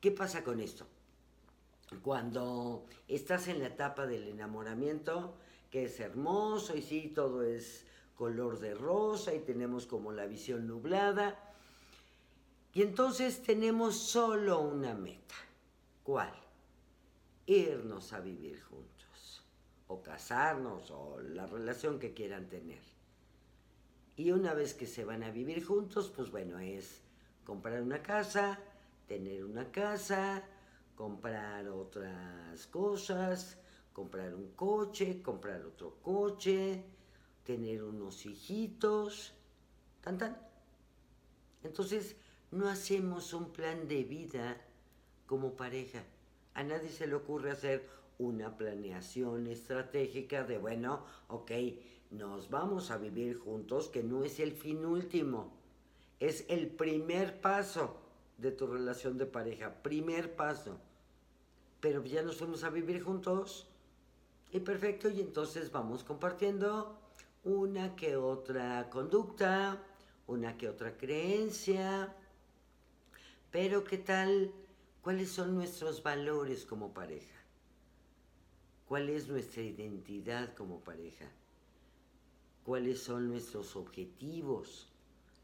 ¿Qué 0.00 0.12
pasa 0.12 0.44
con 0.44 0.60
esto? 0.60 0.86
Cuando 2.02 2.86
estás 3.08 3.48
en 3.48 3.58
la 3.58 3.66
etapa 3.66 4.06
del 4.06 4.28
enamoramiento, 4.28 5.36
que 5.68 5.86
es 5.86 5.98
hermoso 5.98 6.76
y 6.76 6.82
sí, 6.82 7.10
todo 7.12 7.42
es 7.42 7.86
color 8.14 8.60
de 8.60 8.74
rosa 8.74 9.34
y 9.34 9.40
tenemos 9.40 9.86
como 9.86 10.12
la 10.12 10.26
visión 10.26 10.68
nublada. 10.68 11.49
Y 12.72 12.82
entonces 12.82 13.42
tenemos 13.42 13.96
solo 13.96 14.60
una 14.60 14.94
meta. 14.94 15.34
¿Cuál? 16.02 16.32
irnos 17.50 18.12
a 18.12 18.20
vivir 18.20 18.60
juntos, 18.60 19.42
o 19.88 20.00
casarnos, 20.02 20.90
o 20.92 21.20
la 21.20 21.46
relación 21.46 21.98
que 21.98 22.14
quieran 22.14 22.48
tener. 22.48 22.82
Y 24.16 24.30
una 24.30 24.54
vez 24.54 24.74
que 24.74 24.86
se 24.86 25.04
van 25.04 25.24
a 25.24 25.30
vivir 25.30 25.64
juntos, 25.64 26.12
pues 26.14 26.30
bueno, 26.30 26.60
es 26.60 27.02
comprar 27.44 27.82
una 27.82 28.02
casa, 28.02 28.60
tener 29.08 29.44
una 29.44 29.72
casa, 29.72 30.44
comprar 30.94 31.68
otras 31.68 32.66
cosas, 32.68 33.58
comprar 33.92 34.32
un 34.34 34.52
coche, 34.52 35.20
comprar 35.20 35.64
otro 35.66 35.96
coche, 36.02 36.84
tener 37.44 37.82
unos 37.82 38.26
hijitos, 38.26 39.32
tan 40.02 40.18
tan. 40.18 40.38
Entonces, 41.64 42.14
no 42.50 42.68
hacemos 42.68 43.32
un 43.32 43.52
plan 43.52 43.86
de 43.88 44.04
vida 44.04 44.60
como 45.26 45.54
pareja. 45.54 46.02
A 46.54 46.62
nadie 46.62 46.88
se 46.88 47.06
le 47.06 47.14
ocurre 47.14 47.50
hacer 47.50 47.88
una 48.18 48.56
planeación 48.56 49.46
estratégica 49.46 50.44
de, 50.44 50.58
bueno, 50.58 51.04
ok, 51.28 51.52
nos 52.10 52.50
vamos 52.50 52.90
a 52.90 52.98
vivir 52.98 53.38
juntos, 53.38 53.88
que 53.88 54.02
no 54.02 54.24
es 54.24 54.40
el 54.40 54.52
fin 54.52 54.84
último, 54.84 55.52
es 56.18 56.44
el 56.48 56.68
primer 56.68 57.40
paso 57.40 57.96
de 58.36 58.50
tu 58.50 58.66
relación 58.66 59.16
de 59.16 59.26
pareja, 59.26 59.82
primer 59.82 60.34
paso. 60.34 60.78
Pero 61.80 62.04
ya 62.04 62.22
nos 62.22 62.36
fuimos 62.36 62.64
a 62.64 62.70
vivir 62.70 63.02
juntos 63.02 63.68
y 64.52 64.60
perfecto, 64.60 65.08
y 65.08 65.20
entonces 65.20 65.70
vamos 65.70 66.02
compartiendo 66.02 66.98
una 67.44 67.94
que 67.96 68.16
otra 68.16 68.90
conducta, 68.90 69.82
una 70.26 70.58
que 70.58 70.68
otra 70.68 70.96
creencia, 70.98 72.14
pero 73.50 73.84
¿qué 73.84 73.98
tal 73.98 74.52
¿Cuáles 75.02 75.30
son 75.30 75.54
nuestros 75.54 76.02
valores 76.02 76.66
como 76.66 76.92
pareja? 76.92 77.38
¿Cuál 78.86 79.08
es 79.08 79.28
nuestra 79.28 79.62
identidad 79.62 80.52
como 80.54 80.80
pareja? 80.80 81.24
¿Cuáles 82.64 83.00
son 83.00 83.28
nuestros 83.28 83.76
objetivos 83.76 84.92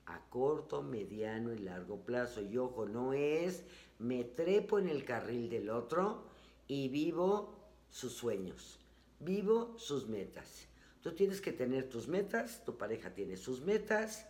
a 0.04 0.20
corto, 0.28 0.82
mediano 0.82 1.54
y 1.54 1.58
largo 1.58 2.04
plazo? 2.04 2.42
Y 2.42 2.58
ojo, 2.58 2.84
no 2.84 3.14
es 3.14 3.64
me 3.98 4.24
trepo 4.24 4.78
en 4.78 4.90
el 4.90 5.06
carril 5.06 5.48
del 5.48 5.70
otro 5.70 6.24
y 6.68 6.88
vivo 6.88 7.54
sus 7.88 8.12
sueños, 8.12 8.78
vivo 9.20 9.78
sus 9.78 10.06
metas. 10.06 10.68
Tú 11.00 11.14
tienes 11.14 11.40
que 11.40 11.52
tener 11.52 11.88
tus 11.88 12.08
metas, 12.08 12.62
tu 12.62 12.76
pareja 12.76 13.14
tiene 13.14 13.38
sus 13.38 13.62
metas, 13.62 14.26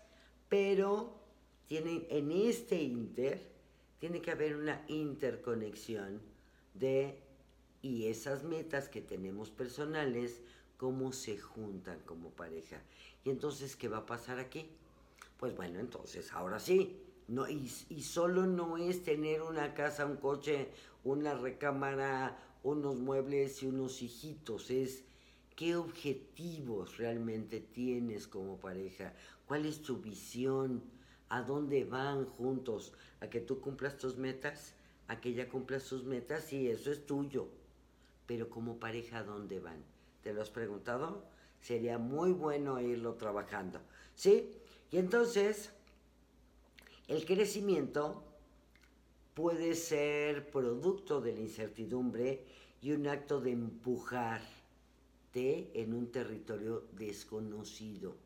pero 0.48 1.18
tienen 1.66 2.06
en 2.10 2.30
este 2.30 2.80
inter 2.80 3.55
tiene 3.98 4.20
que 4.20 4.30
haber 4.30 4.56
una 4.56 4.84
interconexión 4.88 6.20
de 6.74 7.22
y 7.82 8.06
esas 8.06 8.42
metas 8.42 8.88
que 8.88 9.00
tenemos 9.00 9.50
personales, 9.50 10.42
cómo 10.76 11.12
se 11.12 11.38
juntan 11.38 12.00
como 12.00 12.30
pareja. 12.30 12.82
Y 13.24 13.30
entonces, 13.30 13.76
¿qué 13.76 13.88
va 13.88 13.98
a 13.98 14.06
pasar 14.06 14.38
aquí? 14.38 14.68
Pues 15.38 15.54
bueno, 15.56 15.78
entonces, 15.78 16.32
ahora 16.32 16.58
sí, 16.58 17.00
no, 17.28 17.48
y, 17.48 17.70
y 17.88 18.02
solo 18.02 18.46
no 18.46 18.76
es 18.76 19.04
tener 19.04 19.42
una 19.42 19.74
casa, 19.74 20.06
un 20.06 20.16
coche, 20.16 20.68
una 21.04 21.34
recámara, 21.34 22.38
unos 22.62 22.96
muebles 22.96 23.62
y 23.62 23.66
unos 23.66 24.02
hijitos, 24.02 24.70
es 24.70 25.04
qué 25.54 25.76
objetivos 25.76 26.98
realmente 26.98 27.60
tienes 27.60 28.26
como 28.26 28.58
pareja, 28.58 29.14
cuál 29.46 29.66
es 29.66 29.82
tu 29.82 29.98
visión, 29.98 30.82
a 31.28 31.42
dónde 31.42 31.84
van 31.84 32.26
juntos, 32.26 32.92
a 33.20 33.28
que 33.28 33.40
tú 33.40 33.60
cumplas 33.60 33.96
tus 33.96 34.16
metas, 34.16 34.74
a 35.08 35.20
que 35.20 35.30
ella 35.30 35.48
cumpla 35.48 35.80
sus 35.80 36.04
metas 36.04 36.52
y 36.52 36.68
eso 36.68 36.90
es 36.90 37.06
tuyo. 37.06 37.48
Pero 38.26 38.50
como 38.50 38.78
pareja, 38.78 39.18
¿a 39.18 39.24
dónde 39.24 39.60
van? 39.60 39.82
¿Te 40.22 40.32
lo 40.32 40.42
has 40.42 40.50
preguntado? 40.50 41.24
Sería 41.60 41.98
muy 41.98 42.32
bueno 42.32 42.80
irlo 42.80 43.14
trabajando. 43.14 43.80
¿Sí? 44.14 44.50
Y 44.90 44.98
entonces, 44.98 45.70
el 47.08 47.24
crecimiento 47.24 48.24
puede 49.34 49.74
ser 49.74 50.50
producto 50.50 51.20
de 51.20 51.34
la 51.34 51.40
incertidumbre 51.40 52.44
y 52.80 52.92
un 52.92 53.06
acto 53.06 53.40
de 53.40 53.52
empujarte 53.52 54.40
en 55.74 55.92
un 55.92 56.10
territorio 56.10 56.84
desconocido. 56.92 58.16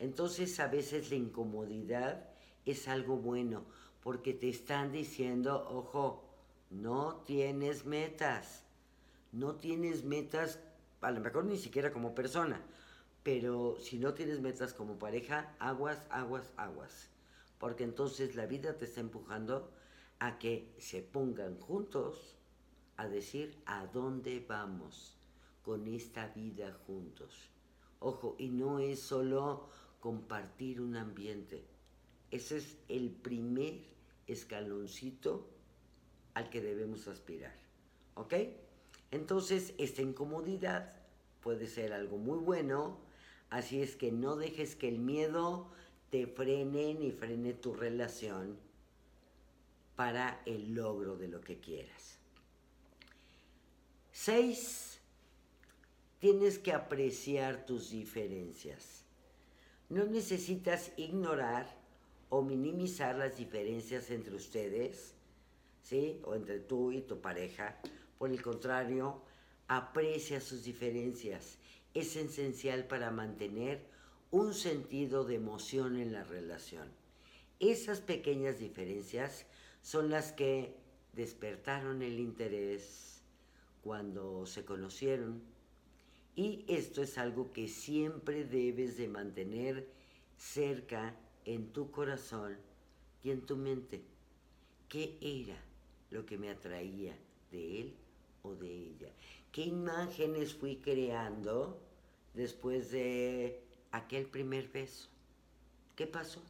Entonces 0.00 0.58
a 0.60 0.66
veces 0.66 1.10
la 1.10 1.16
incomodidad 1.16 2.26
es 2.64 2.88
algo 2.88 3.18
bueno 3.18 3.66
porque 4.02 4.32
te 4.32 4.48
están 4.48 4.92
diciendo, 4.92 5.68
ojo, 5.70 6.24
no 6.70 7.16
tienes 7.26 7.84
metas, 7.84 8.64
no 9.30 9.56
tienes 9.56 10.02
metas, 10.02 10.58
a 11.02 11.10
lo 11.10 11.20
mejor 11.20 11.44
ni 11.44 11.58
siquiera 11.58 11.92
como 11.92 12.14
persona, 12.14 12.64
pero 13.22 13.76
si 13.78 13.98
no 13.98 14.14
tienes 14.14 14.40
metas 14.40 14.72
como 14.72 14.98
pareja, 14.98 15.54
aguas, 15.58 16.06
aguas, 16.08 16.50
aguas, 16.56 17.10
porque 17.58 17.84
entonces 17.84 18.34
la 18.36 18.46
vida 18.46 18.78
te 18.78 18.86
está 18.86 19.00
empujando 19.00 19.70
a 20.18 20.38
que 20.38 20.74
se 20.78 21.02
pongan 21.02 21.60
juntos 21.60 22.36
a 22.96 23.06
decir 23.06 23.62
a 23.66 23.86
dónde 23.86 24.42
vamos 24.48 25.18
con 25.62 25.86
esta 25.88 26.28
vida 26.28 26.72
juntos. 26.86 27.50
Ojo, 27.98 28.34
y 28.38 28.48
no 28.48 28.78
es 28.78 28.98
solo 29.00 29.68
compartir 30.00 30.80
un 30.80 30.96
ambiente. 30.96 31.64
Ese 32.30 32.56
es 32.56 32.76
el 32.88 33.10
primer 33.10 33.74
escaloncito 34.26 35.48
al 36.34 36.50
que 36.50 36.60
debemos 36.60 37.06
aspirar. 37.08 37.54
¿Ok? 38.14 38.34
Entonces, 39.10 39.74
esta 39.78 40.02
incomodidad 40.02 40.92
puede 41.42 41.66
ser 41.66 41.92
algo 41.92 42.16
muy 42.16 42.38
bueno, 42.38 42.98
así 43.50 43.82
es 43.82 43.96
que 43.96 44.12
no 44.12 44.36
dejes 44.36 44.76
que 44.76 44.88
el 44.88 44.98
miedo 44.98 45.70
te 46.10 46.26
frene 46.26 46.94
ni 46.94 47.10
frene 47.10 47.52
tu 47.52 47.74
relación 47.74 48.58
para 49.96 50.42
el 50.46 50.74
logro 50.74 51.16
de 51.16 51.28
lo 51.28 51.40
que 51.40 51.58
quieras. 51.58 52.18
Seis, 54.12 55.00
tienes 56.18 56.58
que 56.58 56.72
apreciar 56.72 57.64
tus 57.66 57.90
diferencias. 57.90 59.04
No 59.90 60.06
necesitas 60.06 60.92
ignorar 60.96 61.66
o 62.30 62.42
minimizar 62.42 63.16
las 63.16 63.36
diferencias 63.36 64.10
entre 64.10 64.34
ustedes, 64.34 65.14
¿sí? 65.82 66.20
O 66.24 66.34
entre 66.34 66.60
tú 66.60 66.92
y 66.92 67.02
tu 67.02 67.20
pareja. 67.20 67.76
Por 68.18 68.30
el 68.30 68.40
contrario, 68.40 69.20
aprecia 69.68 70.40
sus 70.40 70.64
diferencias 70.64 71.58
es 71.94 72.16
esencial 72.16 72.86
para 72.86 73.10
mantener 73.10 73.84
un 74.30 74.54
sentido 74.54 75.24
de 75.24 75.34
emoción 75.36 75.96
en 75.96 76.12
la 76.12 76.22
relación. 76.22 76.88
Esas 77.58 78.00
pequeñas 78.00 78.58
diferencias 78.58 79.46
son 79.82 80.10
las 80.10 80.32
que 80.32 80.76
despertaron 81.12 82.02
el 82.02 82.20
interés 82.20 83.22
cuando 83.82 84.46
se 84.46 84.64
conocieron 84.64 85.42
y 86.36 86.64
esto 86.68 87.02
es 87.02 87.18
algo 87.18 87.52
que 87.52 87.68
siempre 87.68 88.44
debes 88.44 88.96
de 88.96 89.08
mantener 89.08 89.88
cerca 90.36 91.14
en 91.44 91.72
tu 91.72 91.90
corazón 91.90 92.56
y 93.22 93.30
en 93.30 93.42
tu 93.42 93.56
mente. 93.56 94.02
¿Qué 94.88 95.18
era 95.20 95.56
lo 96.10 96.24
que 96.24 96.38
me 96.38 96.50
atraía 96.50 97.16
de 97.50 97.80
él 97.80 97.94
o 98.42 98.54
de 98.54 98.68
ella? 98.68 99.12
¿Qué 99.52 99.62
imágenes 99.62 100.54
fui 100.54 100.76
creando 100.76 101.80
después 102.34 102.90
de 102.90 103.62
aquel 103.92 104.26
primer 104.26 104.68
beso? 104.68 105.08
¿Qué 105.96 106.06
pasó? 106.06 106.42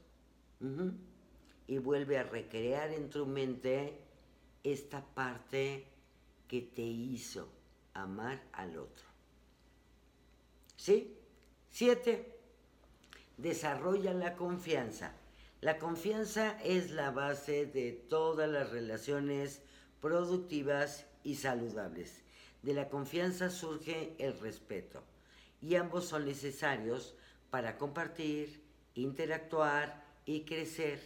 Y 1.67 1.79
vuelve 1.79 2.19
a 2.19 2.23
recrear 2.23 2.93
en 2.93 3.11
tu 3.11 3.27
mente 3.27 3.99
esta 4.63 5.05
parte 5.05 5.87
que 6.47 6.61
te 6.63 6.83
hizo 6.83 7.49
amar 7.95 8.43
al 8.53 8.77
otro. 8.79 9.10
¿Sí? 10.81 11.15
Siete, 11.69 12.39
desarrolla 13.37 14.15
la 14.15 14.35
confianza. 14.35 15.15
La 15.61 15.77
confianza 15.77 16.59
es 16.65 16.91
la 16.93 17.11
base 17.11 17.67
de 17.67 17.93
todas 17.93 18.49
las 18.49 18.71
relaciones 18.71 19.61
productivas 20.01 21.05
y 21.23 21.35
saludables. 21.35 22.23
De 22.63 22.73
la 22.73 22.89
confianza 22.89 23.51
surge 23.51 24.15
el 24.19 24.41
respeto 24.41 25.03
y 25.61 25.75
ambos 25.75 26.07
son 26.07 26.25
necesarios 26.25 27.15
para 27.51 27.77
compartir, 27.77 28.63
interactuar 28.95 30.03
y 30.25 30.47
crecer. 30.47 30.99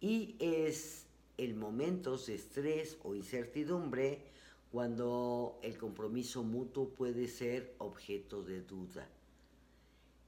Y 0.00 0.34
es 0.40 1.04
en 1.36 1.58
momentos 1.58 2.24
de 2.28 2.36
estrés 2.36 2.96
o 3.02 3.14
incertidumbre 3.14 4.24
cuando 4.70 5.58
el 5.62 5.78
compromiso 5.78 6.42
mutuo 6.42 6.90
puede 6.90 7.26
ser 7.28 7.74
objeto 7.78 8.42
de 8.42 8.60
duda 8.62 9.08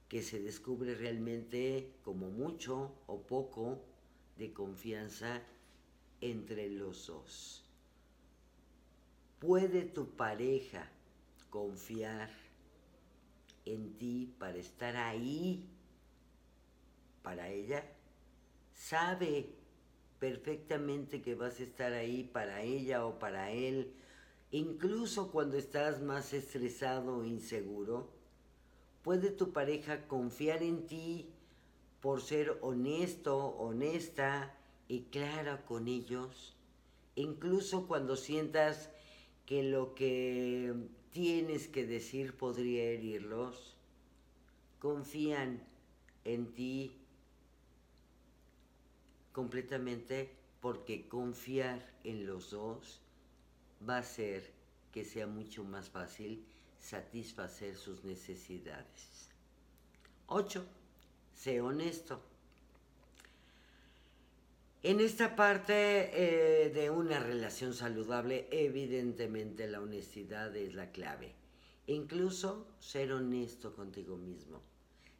que 0.07 0.21
se 0.21 0.41
descubre 0.41 0.95
realmente 0.95 1.93
como 2.03 2.29
mucho 2.29 2.91
o 3.07 3.21
poco 3.21 3.79
de 4.37 4.51
confianza 4.51 5.41
entre 6.19 6.69
los 6.69 7.07
dos. 7.07 7.63
¿Puede 9.39 9.83
tu 9.83 10.09
pareja 10.09 10.89
confiar 11.49 12.29
en 13.65 13.97
ti 13.97 14.35
para 14.37 14.57
estar 14.57 14.97
ahí 14.97 15.69
para 17.23 17.49
ella? 17.49 17.83
¿Sabe 18.73 19.61
perfectamente 20.21 21.19
que 21.21 21.33
vas 21.33 21.59
a 21.59 21.63
estar 21.63 21.93
ahí 21.93 22.23
para 22.23 22.61
ella 22.61 23.05
o 23.05 23.17
para 23.17 23.49
él, 23.49 23.91
incluso 24.51 25.31
cuando 25.31 25.57
estás 25.57 26.01
más 26.01 26.33
estresado 26.33 27.17
o 27.17 27.25
inseguro? 27.25 28.09
¿Puede 29.03 29.31
tu 29.31 29.51
pareja 29.51 30.07
confiar 30.07 30.61
en 30.61 30.85
ti 30.85 31.29
por 32.01 32.21
ser 32.21 32.57
honesto, 32.61 33.37
honesta 33.37 34.55
y 34.87 35.03
clara 35.03 35.65
con 35.65 35.87
ellos? 35.87 36.55
Incluso 37.15 37.87
cuando 37.87 38.15
sientas 38.15 38.89
que 39.45 39.63
lo 39.63 39.95
que 39.95 40.73
tienes 41.11 41.67
que 41.67 41.85
decir 41.85 42.37
podría 42.37 42.83
herirlos, 42.83 43.75
confían 44.79 45.63
en 46.23 46.53
ti 46.53 46.97
completamente 49.31 50.35
porque 50.61 51.07
confiar 51.07 51.93
en 52.03 52.27
los 52.27 52.51
dos 52.51 53.01
va 53.87 53.97
a 53.97 53.99
hacer 53.99 54.51
que 54.91 55.05
sea 55.05 55.27
mucho 55.27 55.63
más 55.63 55.89
fácil 55.89 56.45
satisfacer 56.79 57.75
sus 57.75 58.03
necesidades. 58.03 59.29
8. 60.27 60.65
Sé 61.35 61.61
honesto. 61.61 62.21
En 64.83 64.99
esta 64.99 65.35
parte 65.35 65.73
eh, 66.65 66.69
de 66.71 66.89
una 66.89 67.19
relación 67.19 67.73
saludable, 67.73 68.47
evidentemente 68.51 69.67
la 69.67 69.79
honestidad 69.79 70.55
es 70.55 70.73
la 70.73 70.91
clave. 70.91 71.35
Incluso 71.85 72.67
ser 72.79 73.11
honesto 73.11 73.75
contigo 73.75 74.17
mismo. 74.17 74.61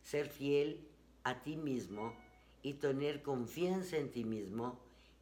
Ser 0.02 0.30
fiel 0.30 0.88
a 1.24 1.44
ti 1.44 1.58
mismo 1.58 2.16
y 2.64 2.74
tener 2.76 3.22
confianza 3.22 3.98
en 3.98 4.12
ti 4.12 4.24
mismo 4.24 4.80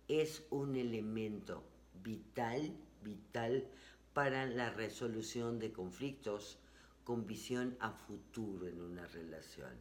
es 0.07 0.43
un 0.49 0.75
elemento 0.75 1.63
vital, 2.01 2.73
vital 3.03 3.67
para 4.13 4.45
la 4.45 4.69
resolución 4.71 5.59
de 5.59 5.71
conflictos 5.71 6.59
con 7.03 7.25
visión 7.25 7.77
a 7.79 7.91
futuro 7.91 8.67
en 8.67 8.81
una 8.81 9.07
relación. 9.07 9.71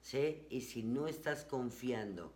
¿Sí? 0.00 0.46
Y 0.50 0.60
si 0.60 0.82
no 0.82 1.08
estás 1.08 1.44
confiando 1.44 2.32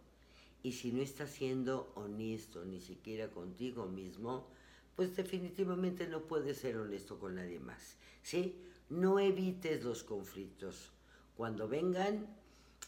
y 0.63 0.73
si 0.73 0.93
no 0.93 1.03
estás 1.03 1.31
siendo 1.31 1.93
honesto 1.95 2.65
ni 2.65 2.81
siquiera 2.81 3.31
contigo 3.31 3.87
mismo, 3.87 4.49
pues 4.97 5.17
definitivamente 5.17 6.07
no 6.07 6.27
puedes 6.27 6.59
ser 6.59 6.77
honesto 6.77 7.19
con 7.19 7.37
nadie 7.37 7.61
más. 7.61 7.97
¿Sí? 8.23 8.61
No 8.89 9.19
evites 9.19 9.85
los 9.85 10.05
conflictos. 10.05 10.93
Cuando 11.37 11.69
vengan, 11.69 12.27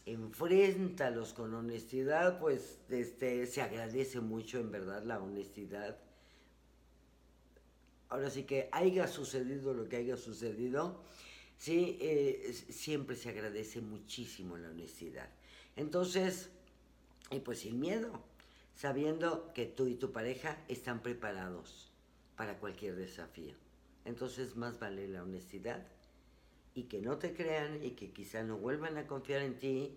enfréntalos 0.05 1.33
con 1.33 1.55
honestidad, 1.55 2.39
pues 2.39 2.81
este, 2.91 3.47
se 3.47 3.63
agradece 3.63 4.21
mucho 4.21 4.59
en 4.59 4.71
verdad 4.71 5.05
la 5.05 5.21
honestidad 5.21 5.99
ahora 8.13 8.29
sí 8.29 8.43
que 8.43 8.69
haya 8.73 9.09
sucedido 9.09 9.73
lo 9.73 9.89
que 9.89 9.97
haya 9.97 10.19
sucedido, 10.19 11.03
sí, 11.57 11.97
eh, 11.99 12.53
siempre 12.69 13.17
se 13.17 13.31
agradece 13.31 13.81
muchísimo 13.81 14.59
la 14.59 14.69
honestidad. 14.69 15.31
Entonces, 15.77 16.51
y 17.31 17.41
pues 17.41 17.61
sin 17.61 17.81
miedo, 17.81 18.23
sabiendo 18.75 19.51
que 19.55 19.65
tú 19.65 19.87
y 19.87 19.95
tu 19.95 20.13
pareja 20.13 20.63
están 20.69 21.03
preparados 21.03 21.91
para 22.37 22.59
cualquier 22.59 22.97
desafío. 22.97 23.55
Entonces, 24.05 24.57
más 24.57 24.79
vale 24.79 25.09
la 25.09 25.23
honestidad 25.23 25.87
y 26.75 26.83
que 26.83 27.01
no 27.01 27.17
te 27.17 27.33
crean 27.33 27.83
y 27.83 27.93
que 27.93 28.11
quizá 28.11 28.43
no 28.43 28.59
vuelvan 28.59 28.99
a 28.99 29.07
confiar 29.07 29.41
en 29.41 29.59
ti 29.59 29.97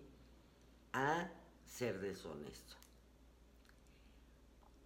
a 0.94 1.30
ser 1.66 2.00
deshonesto. 2.00 2.76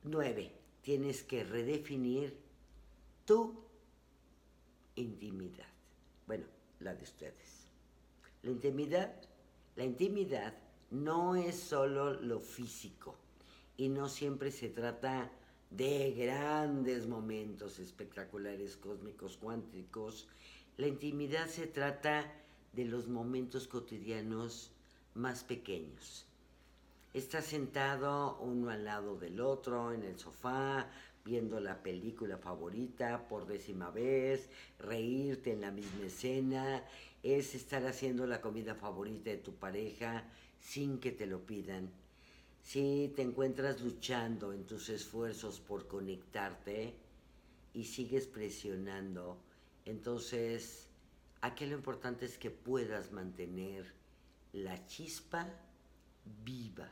Nueve, 0.02 0.50
tienes 0.82 1.22
que 1.22 1.44
redefinir 1.44 2.49
tu 3.30 3.54
intimidad. 4.96 5.68
Bueno, 6.26 6.46
la 6.80 6.96
de 6.96 7.04
ustedes. 7.04 7.68
La 8.42 8.50
intimidad, 8.50 9.14
la 9.76 9.84
intimidad 9.84 10.52
no 10.90 11.36
es 11.36 11.54
solo 11.54 12.14
lo 12.14 12.40
físico 12.40 13.14
y 13.76 13.88
no 13.88 14.08
siempre 14.08 14.50
se 14.50 14.68
trata 14.68 15.30
de 15.70 16.10
grandes 16.10 17.06
momentos 17.06 17.78
espectaculares, 17.78 18.76
cósmicos, 18.76 19.36
cuánticos. 19.36 20.26
La 20.76 20.88
intimidad 20.88 21.46
se 21.46 21.68
trata 21.68 22.32
de 22.72 22.84
los 22.84 23.06
momentos 23.06 23.68
cotidianos 23.68 24.72
más 25.14 25.44
pequeños. 25.44 26.26
Estás 27.14 27.44
sentado 27.44 28.38
uno 28.40 28.70
al 28.70 28.84
lado 28.84 29.16
del 29.16 29.40
otro 29.40 29.92
en 29.92 30.02
el 30.02 30.18
sofá, 30.18 30.90
viendo 31.24 31.60
la 31.60 31.82
película 31.82 32.38
favorita 32.38 33.28
por 33.28 33.46
décima 33.46 33.90
vez, 33.90 34.48
reírte 34.78 35.52
en 35.52 35.60
la 35.60 35.70
misma 35.70 36.06
escena, 36.06 36.84
es 37.22 37.54
estar 37.54 37.86
haciendo 37.86 38.26
la 38.26 38.40
comida 38.40 38.74
favorita 38.74 39.30
de 39.30 39.36
tu 39.36 39.54
pareja 39.54 40.24
sin 40.60 40.98
que 40.98 41.12
te 41.12 41.26
lo 41.26 41.44
pidan. 41.46 41.90
Si 42.62 43.12
te 43.16 43.22
encuentras 43.22 43.80
luchando 43.80 44.52
en 44.52 44.64
tus 44.64 44.88
esfuerzos 44.88 45.60
por 45.60 45.86
conectarte 45.88 46.94
y 47.74 47.84
sigues 47.84 48.26
presionando, 48.26 49.38
entonces 49.84 50.88
aquí 51.40 51.66
lo 51.66 51.76
importante 51.76 52.26
es 52.26 52.38
que 52.38 52.50
puedas 52.50 53.12
mantener 53.12 53.92
la 54.52 54.86
chispa 54.86 55.48
viva. 56.44 56.88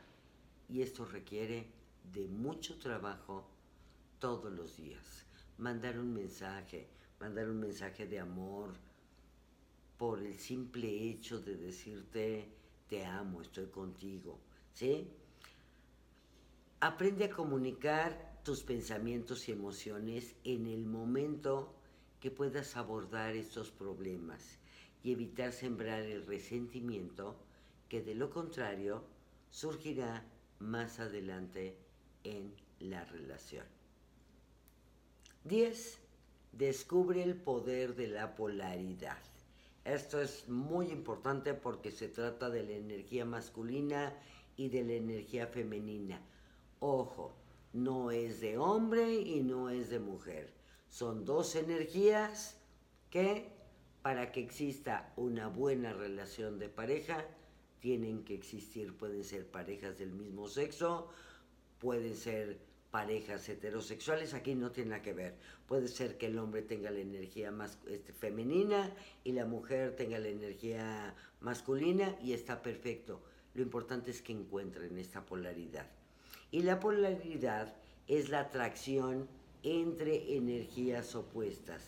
Y 0.69 0.81
esto 0.81 1.05
requiere 1.05 1.67
de 2.13 2.27
mucho 2.27 2.77
trabajo 2.77 3.47
todos 4.19 4.51
los 4.51 4.77
días. 4.77 5.25
Mandar 5.57 5.97
un 5.97 6.13
mensaje, 6.13 6.87
mandar 7.19 7.49
un 7.49 7.59
mensaje 7.59 8.05
de 8.05 8.19
amor 8.19 8.73
por 9.97 10.19
el 10.19 10.37
simple 10.37 10.87
hecho 11.09 11.39
de 11.39 11.55
decirte 11.57 12.47
te 12.87 13.05
amo, 13.05 13.41
estoy 13.41 13.67
contigo, 13.67 14.39
¿sí? 14.73 15.07
Aprende 16.79 17.25
a 17.25 17.29
comunicar 17.29 18.39
tus 18.43 18.63
pensamientos 18.63 19.47
y 19.47 19.51
emociones 19.51 20.35
en 20.43 20.65
el 20.65 20.85
momento 20.85 21.75
que 22.19 22.31
puedas 22.31 22.75
abordar 22.77 23.35
estos 23.35 23.71
problemas. 23.71 24.57
y 25.01 25.13
evitar 25.13 25.53
sembrar 25.53 26.01
el 26.01 26.25
resentimiento 26.25 27.37
que 27.87 28.01
de 28.01 28.15
lo 28.15 28.29
contrario 28.29 29.03
surgirá 29.49 30.25
más 30.59 30.99
adelante 30.99 31.77
en 32.25 32.53
la 32.79 33.05
relación. 33.05 33.78
10. 35.49 35.99
Descubre 36.51 37.23
el 37.23 37.35
poder 37.35 37.95
de 37.95 38.07
la 38.07 38.35
polaridad. 38.35 39.17
Esto 39.83 40.21
es 40.21 40.47
muy 40.47 40.91
importante 40.91 41.55
porque 41.55 41.91
se 41.91 42.07
trata 42.07 42.49
de 42.49 42.63
la 42.63 42.73
energía 42.73 43.25
masculina 43.25 44.13
y 44.55 44.69
de 44.69 44.83
la 44.83 44.93
energía 44.93 45.47
femenina. 45.47 46.21
Ojo, 46.79 47.33
no 47.73 48.11
es 48.11 48.39
de 48.41 48.59
hombre 48.59 49.15
y 49.15 49.41
no 49.41 49.69
es 49.69 49.89
de 49.89 49.99
mujer. 49.99 50.53
Son 50.87 51.25
dos 51.25 51.55
energías 51.55 52.57
que 53.09 53.51
para 54.03 54.31
que 54.31 54.41
exista 54.41 55.13
una 55.17 55.47
buena 55.47 55.93
relación 55.93 56.59
de 56.59 56.69
pareja 56.69 57.25
tienen 57.79 58.23
que 58.23 58.35
existir, 58.35 58.95
pueden 58.95 59.23
ser 59.23 59.49
parejas 59.49 59.97
del 59.97 60.11
mismo 60.11 60.47
sexo, 60.47 61.09
pueden 61.79 62.15
ser 62.15 62.68
parejas 62.91 63.47
heterosexuales, 63.49 64.33
aquí 64.33 64.55
no 64.55 64.71
tiene 64.71 64.91
nada 64.91 65.01
que 65.01 65.13
ver. 65.13 65.35
Puede 65.67 65.87
ser 65.87 66.17
que 66.17 66.27
el 66.27 66.39
hombre 66.39 66.61
tenga 66.63 66.89
la 66.89 66.99
energía 66.99 67.51
más 67.51 67.77
este, 67.87 68.13
femenina 68.13 68.91
y 69.23 69.33
la 69.33 69.45
mujer 69.45 69.95
tenga 69.95 70.17
la 70.19 70.29
energía 70.29 71.15
masculina 71.41 72.17
y 72.21 72.33
está 72.33 72.61
perfecto. 72.61 73.21
Lo 73.53 73.61
importante 73.61 74.11
es 74.11 74.21
que 74.21 74.33
encuentren 74.33 74.97
esta 74.97 75.25
polaridad. 75.25 75.87
Y 76.51 76.63
la 76.63 76.79
polaridad 76.79 77.75
es 78.07 78.29
la 78.29 78.41
atracción 78.41 79.27
entre 79.61 80.35
energías 80.35 81.15
opuestas. 81.15 81.83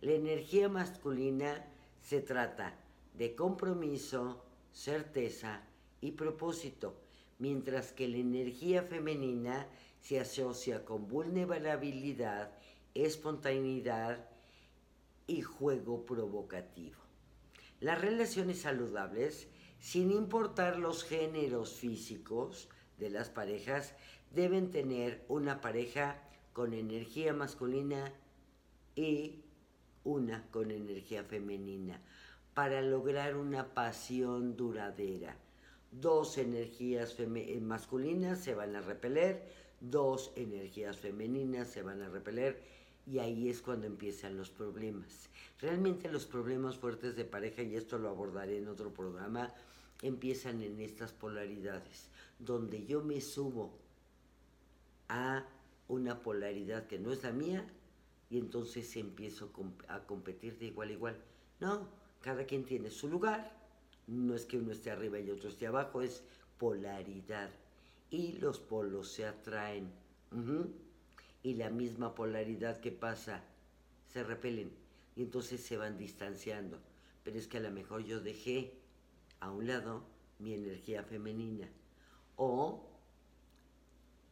La 0.00 0.12
energía 0.12 0.68
masculina 0.68 1.64
se 2.00 2.20
trata 2.20 2.76
de 3.14 3.34
compromiso, 3.34 4.44
certeza 4.72 5.62
y 6.00 6.12
propósito, 6.12 6.96
mientras 7.38 7.92
que 7.92 8.08
la 8.08 8.18
energía 8.18 8.82
femenina 8.82 9.68
se 10.02 10.20
asocia 10.20 10.84
con 10.84 11.08
vulnerabilidad, 11.08 12.52
espontaneidad 12.92 14.28
y 15.26 15.42
juego 15.42 16.04
provocativo. 16.04 16.98
Las 17.80 18.00
relaciones 18.00 18.60
saludables, 18.60 19.48
sin 19.78 20.10
importar 20.10 20.78
los 20.78 21.04
géneros 21.04 21.74
físicos 21.74 22.68
de 22.98 23.10
las 23.10 23.30
parejas, 23.30 23.94
deben 24.32 24.70
tener 24.70 25.24
una 25.28 25.60
pareja 25.60 26.22
con 26.52 26.74
energía 26.74 27.32
masculina 27.32 28.12
y 28.94 29.44
una 30.04 30.46
con 30.50 30.70
energía 30.70 31.24
femenina 31.24 32.00
para 32.54 32.82
lograr 32.82 33.36
una 33.36 33.72
pasión 33.72 34.56
duradera. 34.56 35.36
Dos 35.90 36.38
energías 36.38 37.16
masculinas 37.60 38.40
se 38.40 38.54
van 38.54 38.76
a 38.76 38.80
repeler, 38.80 39.61
dos 39.82 40.32
energías 40.36 40.96
femeninas 40.96 41.68
se 41.68 41.82
van 41.82 42.02
a 42.02 42.08
repeler 42.08 42.62
y 43.06 43.18
ahí 43.18 43.48
es 43.48 43.60
cuando 43.60 43.86
empiezan 43.86 44.36
los 44.36 44.50
problemas. 44.50 45.28
Realmente 45.60 46.10
los 46.10 46.24
problemas 46.24 46.76
fuertes 46.76 47.16
de 47.16 47.24
pareja, 47.24 47.62
y 47.62 47.74
esto 47.74 47.98
lo 47.98 48.08
abordaré 48.08 48.58
en 48.58 48.68
otro 48.68 48.94
programa, 48.94 49.52
empiezan 50.02 50.62
en 50.62 50.80
estas 50.80 51.12
polaridades, 51.12 52.10
donde 52.38 52.86
yo 52.86 53.02
me 53.02 53.20
subo 53.20 53.72
a 55.08 55.44
una 55.88 56.22
polaridad 56.22 56.86
que 56.86 56.98
no 56.98 57.12
es 57.12 57.22
la 57.22 57.32
mía 57.32 57.66
y 58.30 58.38
entonces 58.38 58.96
empiezo 58.96 59.50
a 59.88 60.04
competir 60.04 60.58
de 60.58 60.66
igual 60.66 60.88
a 60.88 60.92
igual. 60.92 61.16
No, 61.60 61.88
cada 62.20 62.46
quien 62.46 62.64
tiene 62.64 62.90
su 62.90 63.08
lugar, 63.08 63.52
no 64.06 64.34
es 64.34 64.46
que 64.46 64.58
uno 64.58 64.72
esté 64.72 64.90
arriba 64.90 65.18
y 65.18 65.30
otro 65.30 65.48
esté 65.48 65.66
abajo, 65.66 66.02
es 66.02 66.24
polaridad. 66.58 67.50
Y 68.12 68.32
los 68.32 68.60
polos 68.60 69.10
se 69.10 69.24
atraen. 69.24 69.90
Y 71.42 71.54
la 71.54 71.70
misma 71.70 72.14
polaridad 72.14 72.78
que 72.78 72.92
pasa, 72.92 73.42
se 74.06 74.22
repelen. 74.22 74.70
Y 75.16 75.22
entonces 75.22 75.62
se 75.62 75.78
van 75.78 75.96
distanciando. 75.96 76.78
Pero 77.24 77.38
es 77.38 77.48
que 77.48 77.56
a 77.56 77.60
lo 77.60 77.70
mejor 77.70 78.04
yo 78.04 78.20
dejé 78.20 78.74
a 79.40 79.50
un 79.50 79.66
lado 79.66 80.04
mi 80.38 80.52
energía 80.52 81.02
femenina. 81.02 81.70
O 82.36 82.86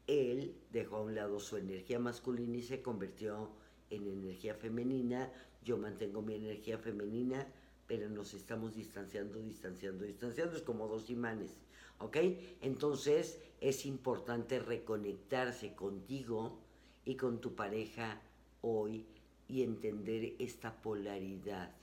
él 0.07 0.55
dejó 0.71 0.97
a 0.97 1.03
un 1.03 1.15
lado 1.15 1.41
su 1.41 1.57
energía 1.57 1.99
masculina 1.99 2.59
y 2.59 2.63
se 2.63 2.83
convirtió 2.83 3.51
en 3.89 4.07
energía 4.07 4.55
femenina. 4.55 5.33
Yo 5.65 5.79
mantengo 5.79 6.21
mi 6.21 6.35
energía 6.35 6.77
femenina 6.77 7.47
pero 7.91 8.09
nos 8.09 8.35
estamos 8.35 8.77
distanciando, 8.77 9.41
distanciando, 9.41 10.05
distanciando, 10.05 10.57
es 10.57 10.63
como 10.63 10.87
dos 10.87 11.11
imanes, 11.11 11.57
¿ok? 11.99 12.19
Entonces 12.61 13.41
es 13.61 13.85
importante 13.85 14.61
reconectarse 14.61 15.75
contigo 15.75 16.61
y 17.05 17.17
con 17.17 17.41
tu 17.41 17.57
pareja 17.57 18.23
hoy 18.61 19.07
y 19.49 19.65
entender 19.65 20.35
esta 20.39 20.81
polaridad, 20.81 21.75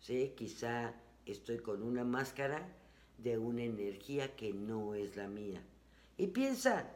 ¿sí? 0.00 0.34
Quizá 0.36 0.96
estoy 1.26 1.58
con 1.58 1.84
una 1.84 2.02
máscara 2.02 2.66
de 3.16 3.38
una 3.38 3.62
energía 3.62 4.34
que 4.34 4.52
no 4.52 4.96
es 4.96 5.14
la 5.14 5.28
mía. 5.28 5.62
Y 6.16 6.26
piensa 6.26 6.90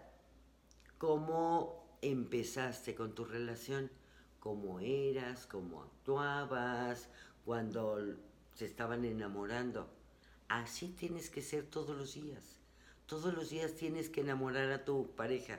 cómo 0.99 1.99
empezaste 2.03 2.97
con 2.97 3.15
tu 3.15 3.25
relación, 3.25 3.93
cómo 4.41 4.81
eras, 4.81 5.47
cómo 5.47 5.83
actuabas, 5.83 7.09
cuando 7.49 7.99
se 8.53 8.67
estaban 8.67 9.07
enamorando. 9.07 9.89
Así 10.49 10.89
tienes 10.89 11.31
que 11.31 11.41
ser 11.41 11.65
todos 11.65 11.97
los 11.97 12.13
días. 12.13 12.61
Todos 13.07 13.33
los 13.33 13.49
días 13.49 13.73
tienes 13.73 14.11
que 14.11 14.21
enamorar 14.21 14.71
a 14.71 14.85
tu 14.85 15.13
pareja. 15.17 15.59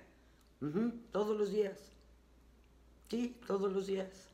todos 1.11 1.35
los 1.35 1.49
días. 1.49 1.79
Sí, 3.09 3.35
todos 3.47 3.73
los 3.73 3.87
días. 3.87 4.27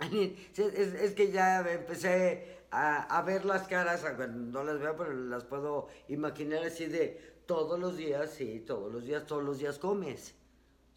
Es, 0.56 1.12
que 1.12 1.30
ya 1.30 1.60
empecé 1.70 2.64
a, 2.70 3.22
ver 3.26 3.44
las 3.44 3.68
caras, 3.68 4.02
no 4.30 4.64
las 4.64 4.80
veo, 4.80 4.96
pero 4.96 5.12
las 5.12 5.44
puedo 5.44 5.88
imaginar 6.08 6.64
así 6.64 6.86
de 6.86 7.42
todos 7.44 7.78
los 7.78 7.98
días, 7.98 8.30
sí, 8.30 8.64
todos 8.66 8.90
los 8.90 9.04
días, 9.04 9.26
todos 9.26 9.44
los 9.44 9.58
días 9.58 9.78
comes, 9.78 10.34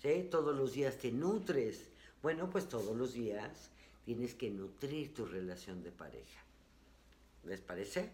¿sí? 0.02 0.30
Todos 0.32 0.56
los 0.56 0.72
días 0.72 0.96
te 0.98 1.12
nutres. 1.12 1.90
Bueno, 2.22 2.50
pues 2.50 2.70
todos 2.70 2.96
los 2.96 3.12
días 3.12 3.75
tienes 4.06 4.36
que 4.36 4.52
nutrir 4.52 5.14
tu 5.14 5.26
relación 5.26 5.82
de 5.84 5.92
pareja. 5.92 6.44
¿Les 7.44 7.60
parece? 7.60 8.12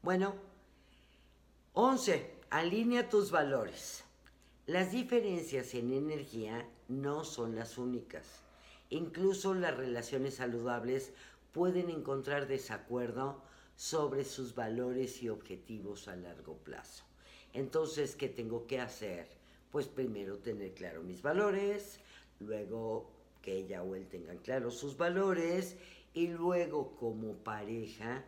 Bueno, 0.00 0.34
11. 1.74 2.40
Alinea 2.50 3.08
tus 3.08 3.30
valores. 3.30 4.04
Las 4.66 4.92
diferencias 4.92 5.74
en 5.74 5.92
energía 5.92 6.68
no 6.88 7.24
son 7.24 7.54
las 7.54 7.78
únicas. 7.78 8.42
Incluso 8.90 9.54
las 9.54 9.76
relaciones 9.76 10.36
saludables 10.36 11.12
pueden 11.52 11.90
encontrar 11.90 12.48
desacuerdo 12.48 13.42
sobre 13.76 14.24
sus 14.24 14.54
valores 14.54 15.22
y 15.22 15.28
objetivos 15.28 16.08
a 16.08 16.16
largo 16.16 16.56
plazo. 16.58 17.04
Entonces, 17.52 18.16
¿qué 18.16 18.28
tengo 18.28 18.66
que 18.66 18.80
hacer? 18.80 19.28
Pues 19.70 19.86
primero 19.86 20.38
tener 20.38 20.74
claro 20.74 21.02
mis 21.02 21.22
valores, 21.22 22.00
luego 22.40 23.10
que 23.42 23.58
ella 23.58 23.82
o 23.82 23.94
él 23.94 24.06
tengan 24.08 24.38
claros 24.38 24.78
sus 24.78 24.96
valores 24.96 25.76
y 26.14 26.28
luego 26.28 26.96
como 26.96 27.34
pareja, 27.34 28.24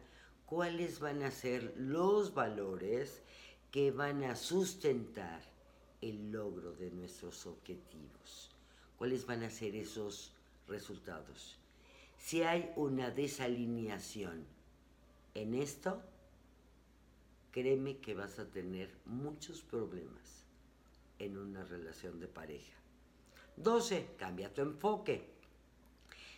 cuáles 0.46 1.00
van 1.00 1.22
a 1.22 1.30
ser 1.30 1.74
los 1.78 2.34
valores 2.34 3.22
que 3.70 3.90
van 3.90 4.24
a 4.24 4.36
sustentar 4.36 5.42
el 6.00 6.30
logro 6.30 6.72
de 6.72 6.90
nuestros 6.90 7.46
objetivos. 7.46 8.50
¿Cuáles 8.98 9.26
van 9.26 9.42
a 9.42 9.50
ser 9.50 9.74
esos 9.74 10.32
resultados? 10.68 11.56
Si 12.18 12.42
hay 12.42 12.72
una 12.76 13.10
desalineación 13.10 14.44
en 15.34 15.54
esto, 15.54 16.00
créeme 17.50 17.98
que 17.98 18.14
vas 18.14 18.38
a 18.38 18.46
tener 18.50 18.90
muchos 19.04 19.62
problemas 19.62 20.44
en 21.18 21.36
una 21.36 21.64
relación 21.64 22.20
de 22.20 22.28
pareja. 22.28 22.83
12. 23.56 24.08
Cambia 24.16 24.52
tu 24.52 24.62
enfoque. 24.62 25.28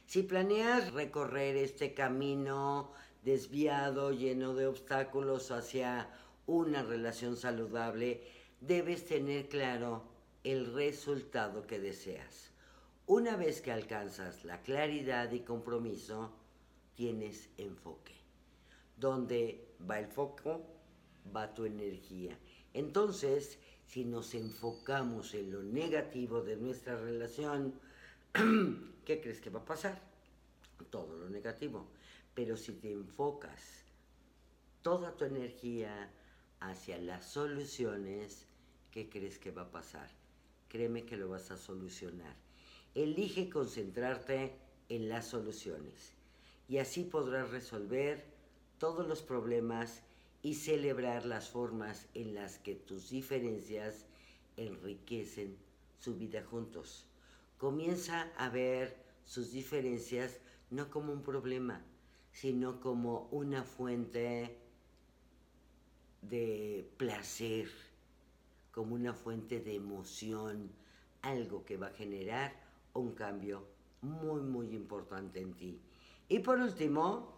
Si 0.06 0.22
planeas 0.22 0.92
recorrer 0.92 1.56
este 1.56 1.94
camino 1.94 2.92
desviado, 3.24 4.12
lleno 4.12 4.54
de 4.54 4.66
obstáculos 4.66 5.50
hacia 5.50 6.08
una 6.46 6.82
relación 6.82 7.36
saludable, 7.36 8.22
debes 8.60 9.04
tener 9.06 9.48
claro 9.48 10.04
el 10.44 10.72
resultado 10.74 11.66
que 11.66 11.80
deseas. 11.80 12.52
Una 13.06 13.36
vez 13.36 13.60
que 13.60 13.72
alcanzas 13.72 14.44
la 14.44 14.62
claridad 14.62 15.32
y 15.32 15.40
compromiso, 15.40 16.32
tienes 16.94 17.48
enfoque. 17.56 18.14
Donde 18.96 19.66
va 19.88 19.98
el 19.98 20.06
foco, 20.06 20.62
va 21.34 21.52
tu 21.52 21.64
energía. 21.64 22.38
Entonces, 22.74 23.58
si 23.86 24.04
nos 24.04 24.34
enfocamos 24.34 25.34
en 25.34 25.52
lo 25.52 25.62
negativo 25.62 26.42
de 26.42 26.56
nuestra 26.56 26.96
relación, 26.96 27.74
¿qué 29.04 29.20
crees 29.20 29.40
que 29.40 29.50
va 29.50 29.60
a 29.60 29.64
pasar? 29.64 30.00
Todo 30.90 31.16
lo 31.16 31.30
negativo. 31.30 31.86
Pero 32.34 32.56
si 32.56 32.72
te 32.72 32.92
enfocas 32.92 33.84
toda 34.82 35.16
tu 35.16 35.24
energía 35.24 36.10
hacia 36.60 36.98
las 36.98 37.24
soluciones, 37.24 38.46
¿qué 38.90 39.08
crees 39.08 39.38
que 39.38 39.52
va 39.52 39.62
a 39.62 39.70
pasar? 39.70 40.10
Créeme 40.68 41.06
que 41.06 41.16
lo 41.16 41.28
vas 41.28 41.50
a 41.50 41.56
solucionar. 41.56 42.34
Elige 42.94 43.48
concentrarte 43.48 44.56
en 44.88 45.08
las 45.08 45.26
soluciones 45.26 46.12
y 46.68 46.78
así 46.78 47.04
podrás 47.04 47.50
resolver 47.50 48.24
todos 48.78 49.06
los 49.06 49.22
problemas 49.22 50.02
y 50.42 50.54
celebrar 50.54 51.26
las 51.26 51.48
formas 51.48 52.06
en 52.14 52.34
las 52.34 52.58
que 52.58 52.74
tus 52.74 53.10
diferencias 53.10 54.06
enriquecen 54.56 55.56
su 55.98 56.16
vida 56.16 56.44
juntos. 56.44 57.06
Comienza 57.58 58.32
a 58.36 58.48
ver 58.48 58.96
sus 59.24 59.52
diferencias 59.52 60.38
no 60.70 60.90
como 60.90 61.12
un 61.12 61.22
problema, 61.22 61.82
sino 62.32 62.80
como 62.80 63.28
una 63.30 63.64
fuente 63.64 64.58
de 66.22 66.88
placer, 66.96 67.68
como 68.72 68.94
una 68.94 69.14
fuente 69.14 69.60
de 69.60 69.74
emoción, 69.74 70.70
algo 71.22 71.64
que 71.64 71.76
va 71.76 71.88
a 71.88 71.94
generar 71.94 72.54
un 72.94 73.12
cambio 73.14 73.66
muy, 74.02 74.42
muy 74.42 74.74
importante 74.74 75.40
en 75.40 75.54
ti. 75.54 75.80
Y 76.28 76.40
por 76.40 76.58
último, 76.58 77.34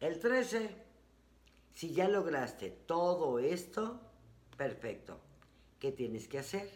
el 0.00 0.18
13, 0.18 0.87
si 1.78 1.92
ya 1.92 2.08
lograste 2.08 2.70
todo 2.70 3.38
esto, 3.38 4.00
perfecto. 4.56 5.20
¿Qué 5.78 5.92
tienes 5.92 6.26
que 6.26 6.40
hacer? 6.40 6.68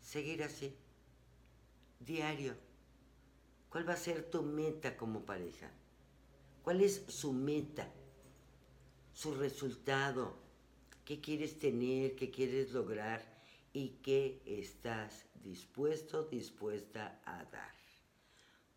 Seguir 0.00 0.42
así, 0.42 0.74
diario. 2.00 2.54
¿Cuál 3.68 3.86
va 3.86 3.92
a 3.92 3.98
ser 3.98 4.30
tu 4.30 4.42
meta 4.42 4.96
como 4.96 5.26
pareja? 5.26 5.70
¿Cuál 6.62 6.80
es 6.80 7.04
su 7.06 7.34
meta? 7.34 7.86
Su 9.12 9.34
resultado. 9.34 10.38
¿Qué 11.04 11.20
quieres 11.20 11.58
tener? 11.58 12.16
¿Qué 12.16 12.30
quieres 12.30 12.72
lograr? 12.72 13.20
¿Y 13.74 13.98
qué 14.02 14.40
estás 14.46 15.26
dispuesto, 15.34 16.22
dispuesta 16.22 17.20
a 17.26 17.44
dar? 17.44 17.74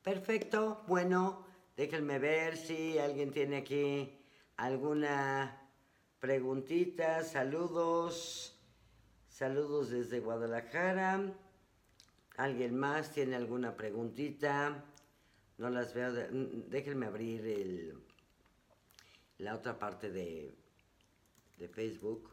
Perfecto. 0.03 0.83
Bueno, 0.89 1.45
déjenme 1.77 2.19
ver 2.19 2.57
si 2.57 2.99
alguien 2.99 3.31
tiene 3.31 3.55
aquí 3.55 4.19
alguna 4.57 5.58
preguntita. 6.19 7.23
Saludos. 7.23 8.55
Saludos 9.29 9.89
desde 9.89 10.19
Guadalajara. 10.19 11.33
¿Alguien 12.37 12.77
más 12.77 13.11
tiene 13.11 13.35
alguna 13.35 13.75
preguntita? 13.75 14.83
No 15.57 15.69
las 15.69 15.93
veo. 15.93 16.11
déjenme 16.11 17.05
abrir 17.05 17.45
el, 17.45 18.03
la 19.39 19.55
otra 19.55 19.77
parte 19.77 20.09
de, 20.09 20.53
de 21.57 21.67
Facebook, 21.67 22.29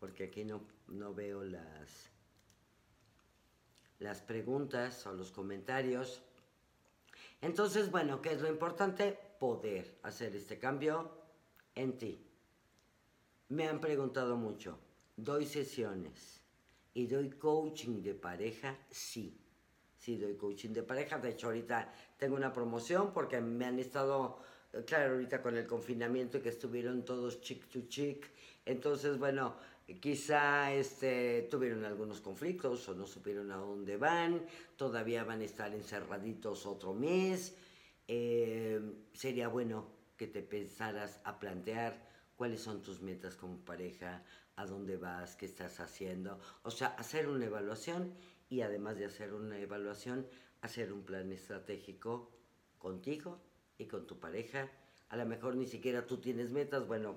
porque 0.00 0.24
aquí 0.24 0.44
no, 0.44 0.62
no 0.88 1.14
veo 1.14 1.44
las, 1.44 2.10
las 4.00 4.20
preguntas 4.20 5.06
o 5.06 5.12
los 5.12 5.30
comentarios. 5.30 6.22
Entonces, 7.40 7.90
bueno, 7.90 8.20
¿qué 8.22 8.32
es 8.32 8.40
lo 8.40 8.48
importante? 8.48 9.18
Poder 9.38 9.98
hacer 10.02 10.34
este 10.36 10.58
cambio 10.58 11.10
en 11.74 11.98
ti. 11.98 12.31
Me 13.52 13.68
han 13.68 13.82
preguntado 13.82 14.34
mucho, 14.38 14.78
¿doy 15.14 15.44
sesiones 15.44 16.40
y 16.94 17.06
doy 17.06 17.28
coaching 17.32 18.02
de 18.02 18.14
pareja? 18.14 18.78
Sí, 18.88 19.38
sí 19.98 20.16
doy 20.16 20.36
coaching 20.36 20.70
de 20.70 20.82
pareja. 20.82 21.18
De 21.18 21.32
hecho, 21.32 21.48
ahorita 21.48 21.92
tengo 22.16 22.34
una 22.34 22.50
promoción 22.50 23.12
porque 23.12 23.42
me 23.42 23.66
han 23.66 23.78
estado, 23.78 24.38
claro, 24.86 25.12
ahorita 25.12 25.42
con 25.42 25.58
el 25.58 25.66
confinamiento 25.66 26.40
que 26.40 26.48
estuvieron 26.48 27.04
todos 27.04 27.42
chic 27.42 27.68
to 27.68 27.82
chic. 27.88 28.30
Entonces, 28.64 29.18
bueno, 29.18 29.54
quizá 30.00 30.72
este, 30.72 31.46
tuvieron 31.50 31.84
algunos 31.84 32.22
conflictos 32.22 32.88
o 32.88 32.94
no 32.94 33.06
supieron 33.06 33.52
a 33.52 33.56
dónde 33.56 33.98
van, 33.98 34.46
todavía 34.78 35.24
van 35.24 35.42
a 35.42 35.44
estar 35.44 35.74
encerraditos 35.74 36.64
otro 36.64 36.94
mes. 36.94 37.54
Eh, 38.08 38.80
sería 39.12 39.48
bueno 39.48 39.88
que 40.16 40.26
te 40.26 40.40
pensaras 40.40 41.20
a 41.24 41.38
plantear 41.38 42.11
cuáles 42.36 42.62
son 42.62 42.82
tus 42.82 43.00
metas 43.00 43.36
como 43.36 43.58
pareja, 43.64 44.22
a 44.56 44.66
dónde 44.66 44.96
vas, 44.96 45.36
qué 45.36 45.46
estás 45.46 45.80
haciendo. 45.80 46.38
O 46.62 46.70
sea, 46.70 46.88
hacer 46.88 47.28
una 47.28 47.46
evaluación 47.46 48.14
y 48.48 48.60
además 48.60 48.96
de 48.98 49.06
hacer 49.06 49.32
una 49.32 49.58
evaluación, 49.58 50.26
hacer 50.60 50.92
un 50.92 51.02
plan 51.02 51.32
estratégico 51.32 52.30
contigo 52.78 53.40
y 53.78 53.86
con 53.86 54.06
tu 54.06 54.18
pareja. 54.18 54.70
A 55.08 55.16
lo 55.16 55.26
mejor 55.26 55.56
ni 55.56 55.66
siquiera 55.66 56.06
tú 56.06 56.18
tienes 56.18 56.50
metas, 56.50 56.86
bueno, 56.86 57.16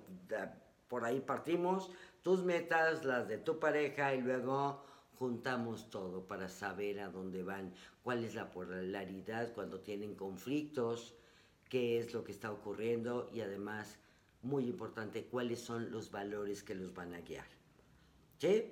por 0.87 1.03
ahí 1.03 1.19
partimos, 1.21 1.91
tus 2.21 2.43
metas, 2.43 3.05
las 3.05 3.27
de 3.27 3.37
tu 3.37 3.59
pareja 3.59 4.13
y 4.13 4.21
luego 4.21 4.83
juntamos 5.17 5.89
todo 5.89 6.27
para 6.27 6.49
saber 6.49 6.99
a 6.99 7.09
dónde 7.09 7.43
van, 7.43 7.73
cuál 8.03 8.23
es 8.23 8.35
la 8.35 8.51
polaridad 8.51 9.53
cuando 9.53 9.79
tienen 9.79 10.15
conflictos, 10.15 11.15
qué 11.69 11.99
es 11.99 12.13
lo 12.13 12.23
que 12.23 12.31
está 12.31 12.51
ocurriendo 12.51 13.29
y 13.33 13.41
además, 13.41 13.97
muy 14.45 14.67
importante, 14.67 15.25
cuáles 15.25 15.59
son 15.59 15.91
los 15.91 16.11
valores 16.11 16.63
que 16.63 16.75
los 16.75 16.93
van 16.93 17.13
a 17.15 17.21
guiar. 17.21 17.47
¿Sí? 18.37 18.71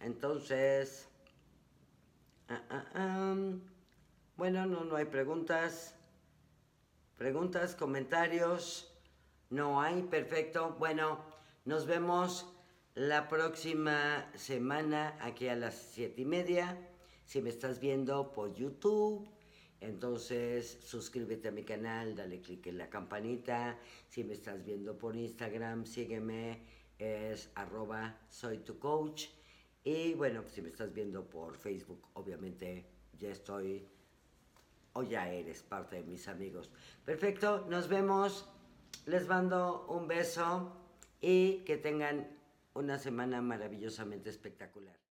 Entonces, 0.00 1.08
ah, 2.48 2.62
ah, 2.94 3.34
bueno, 4.36 4.66
no, 4.66 4.84
no 4.84 4.96
hay 4.96 5.06
preguntas. 5.06 5.94
Preguntas, 7.16 7.74
comentarios. 7.74 8.92
No 9.50 9.80
hay, 9.80 10.02
perfecto. 10.02 10.76
Bueno, 10.78 11.18
nos 11.64 11.86
vemos 11.86 12.46
la 12.94 13.28
próxima 13.28 14.30
semana 14.34 15.16
aquí 15.20 15.48
a 15.48 15.56
las 15.56 15.74
siete 15.74 16.20
y 16.20 16.24
media. 16.26 16.78
Si 17.24 17.40
me 17.40 17.50
estás 17.50 17.80
viendo 17.80 18.30
por 18.32 18.54
YouTube, 18.54 19.28
entonces 19.80 20.78
suscríbete 20.82 21.48
a 21.48 21.52
mi 21.52 21.62
canal, 21.62 22.16
dale 22.16 22.40
click 22.40 22.66
en 22.66 22.78
la 22.78 22.90
campanita. 22.90 23.78
Si 24.08 24.24
me 24.24 24.34
estás 24.34 24.64
viendo 24.64 24.98
por 24.98 25.16
Instagram, 25.16 25.86
sígueme, 25.86 26.62
es 26.98 27.50
arroba 27.54 28.18
soy 28.28 28.58
tu 28.58 28.78
coach. 28.78 29.26
Y 29.84 30.14
bueno, 30.14 30.42
si 30.48 30.62
me 30.62 30.68
estás 30.68 30.92
viendo 30.92 31.24
por 31.28 31.56
Facebook, 31.56 32.08
obviamente 32.14 32.86
ya 33.18 33.30
estoy 33.30 33.86
o 34.94 35.02
ya 35.02 35.30
eres 35.30 35.62
parte 35.62 35.96
de 35.96 36.02
mis 36.02 36.26
amigos. 36.28 36.70
Perfecto, 37.04 37.66
nos 37.68 37.88
vemos. 37.88 38.48
Les 39.06 39.26
mando 39.26 39.86
un 39.88 40.08
beso 40.08 40.72
y 41.20 41.64
que 41.64 41.76
tengan 41.76 42.28
una 42.74 42.98
semana 42.98 43.40
maravillosamente 43.40 44.28
espectacular. 44.28 45.07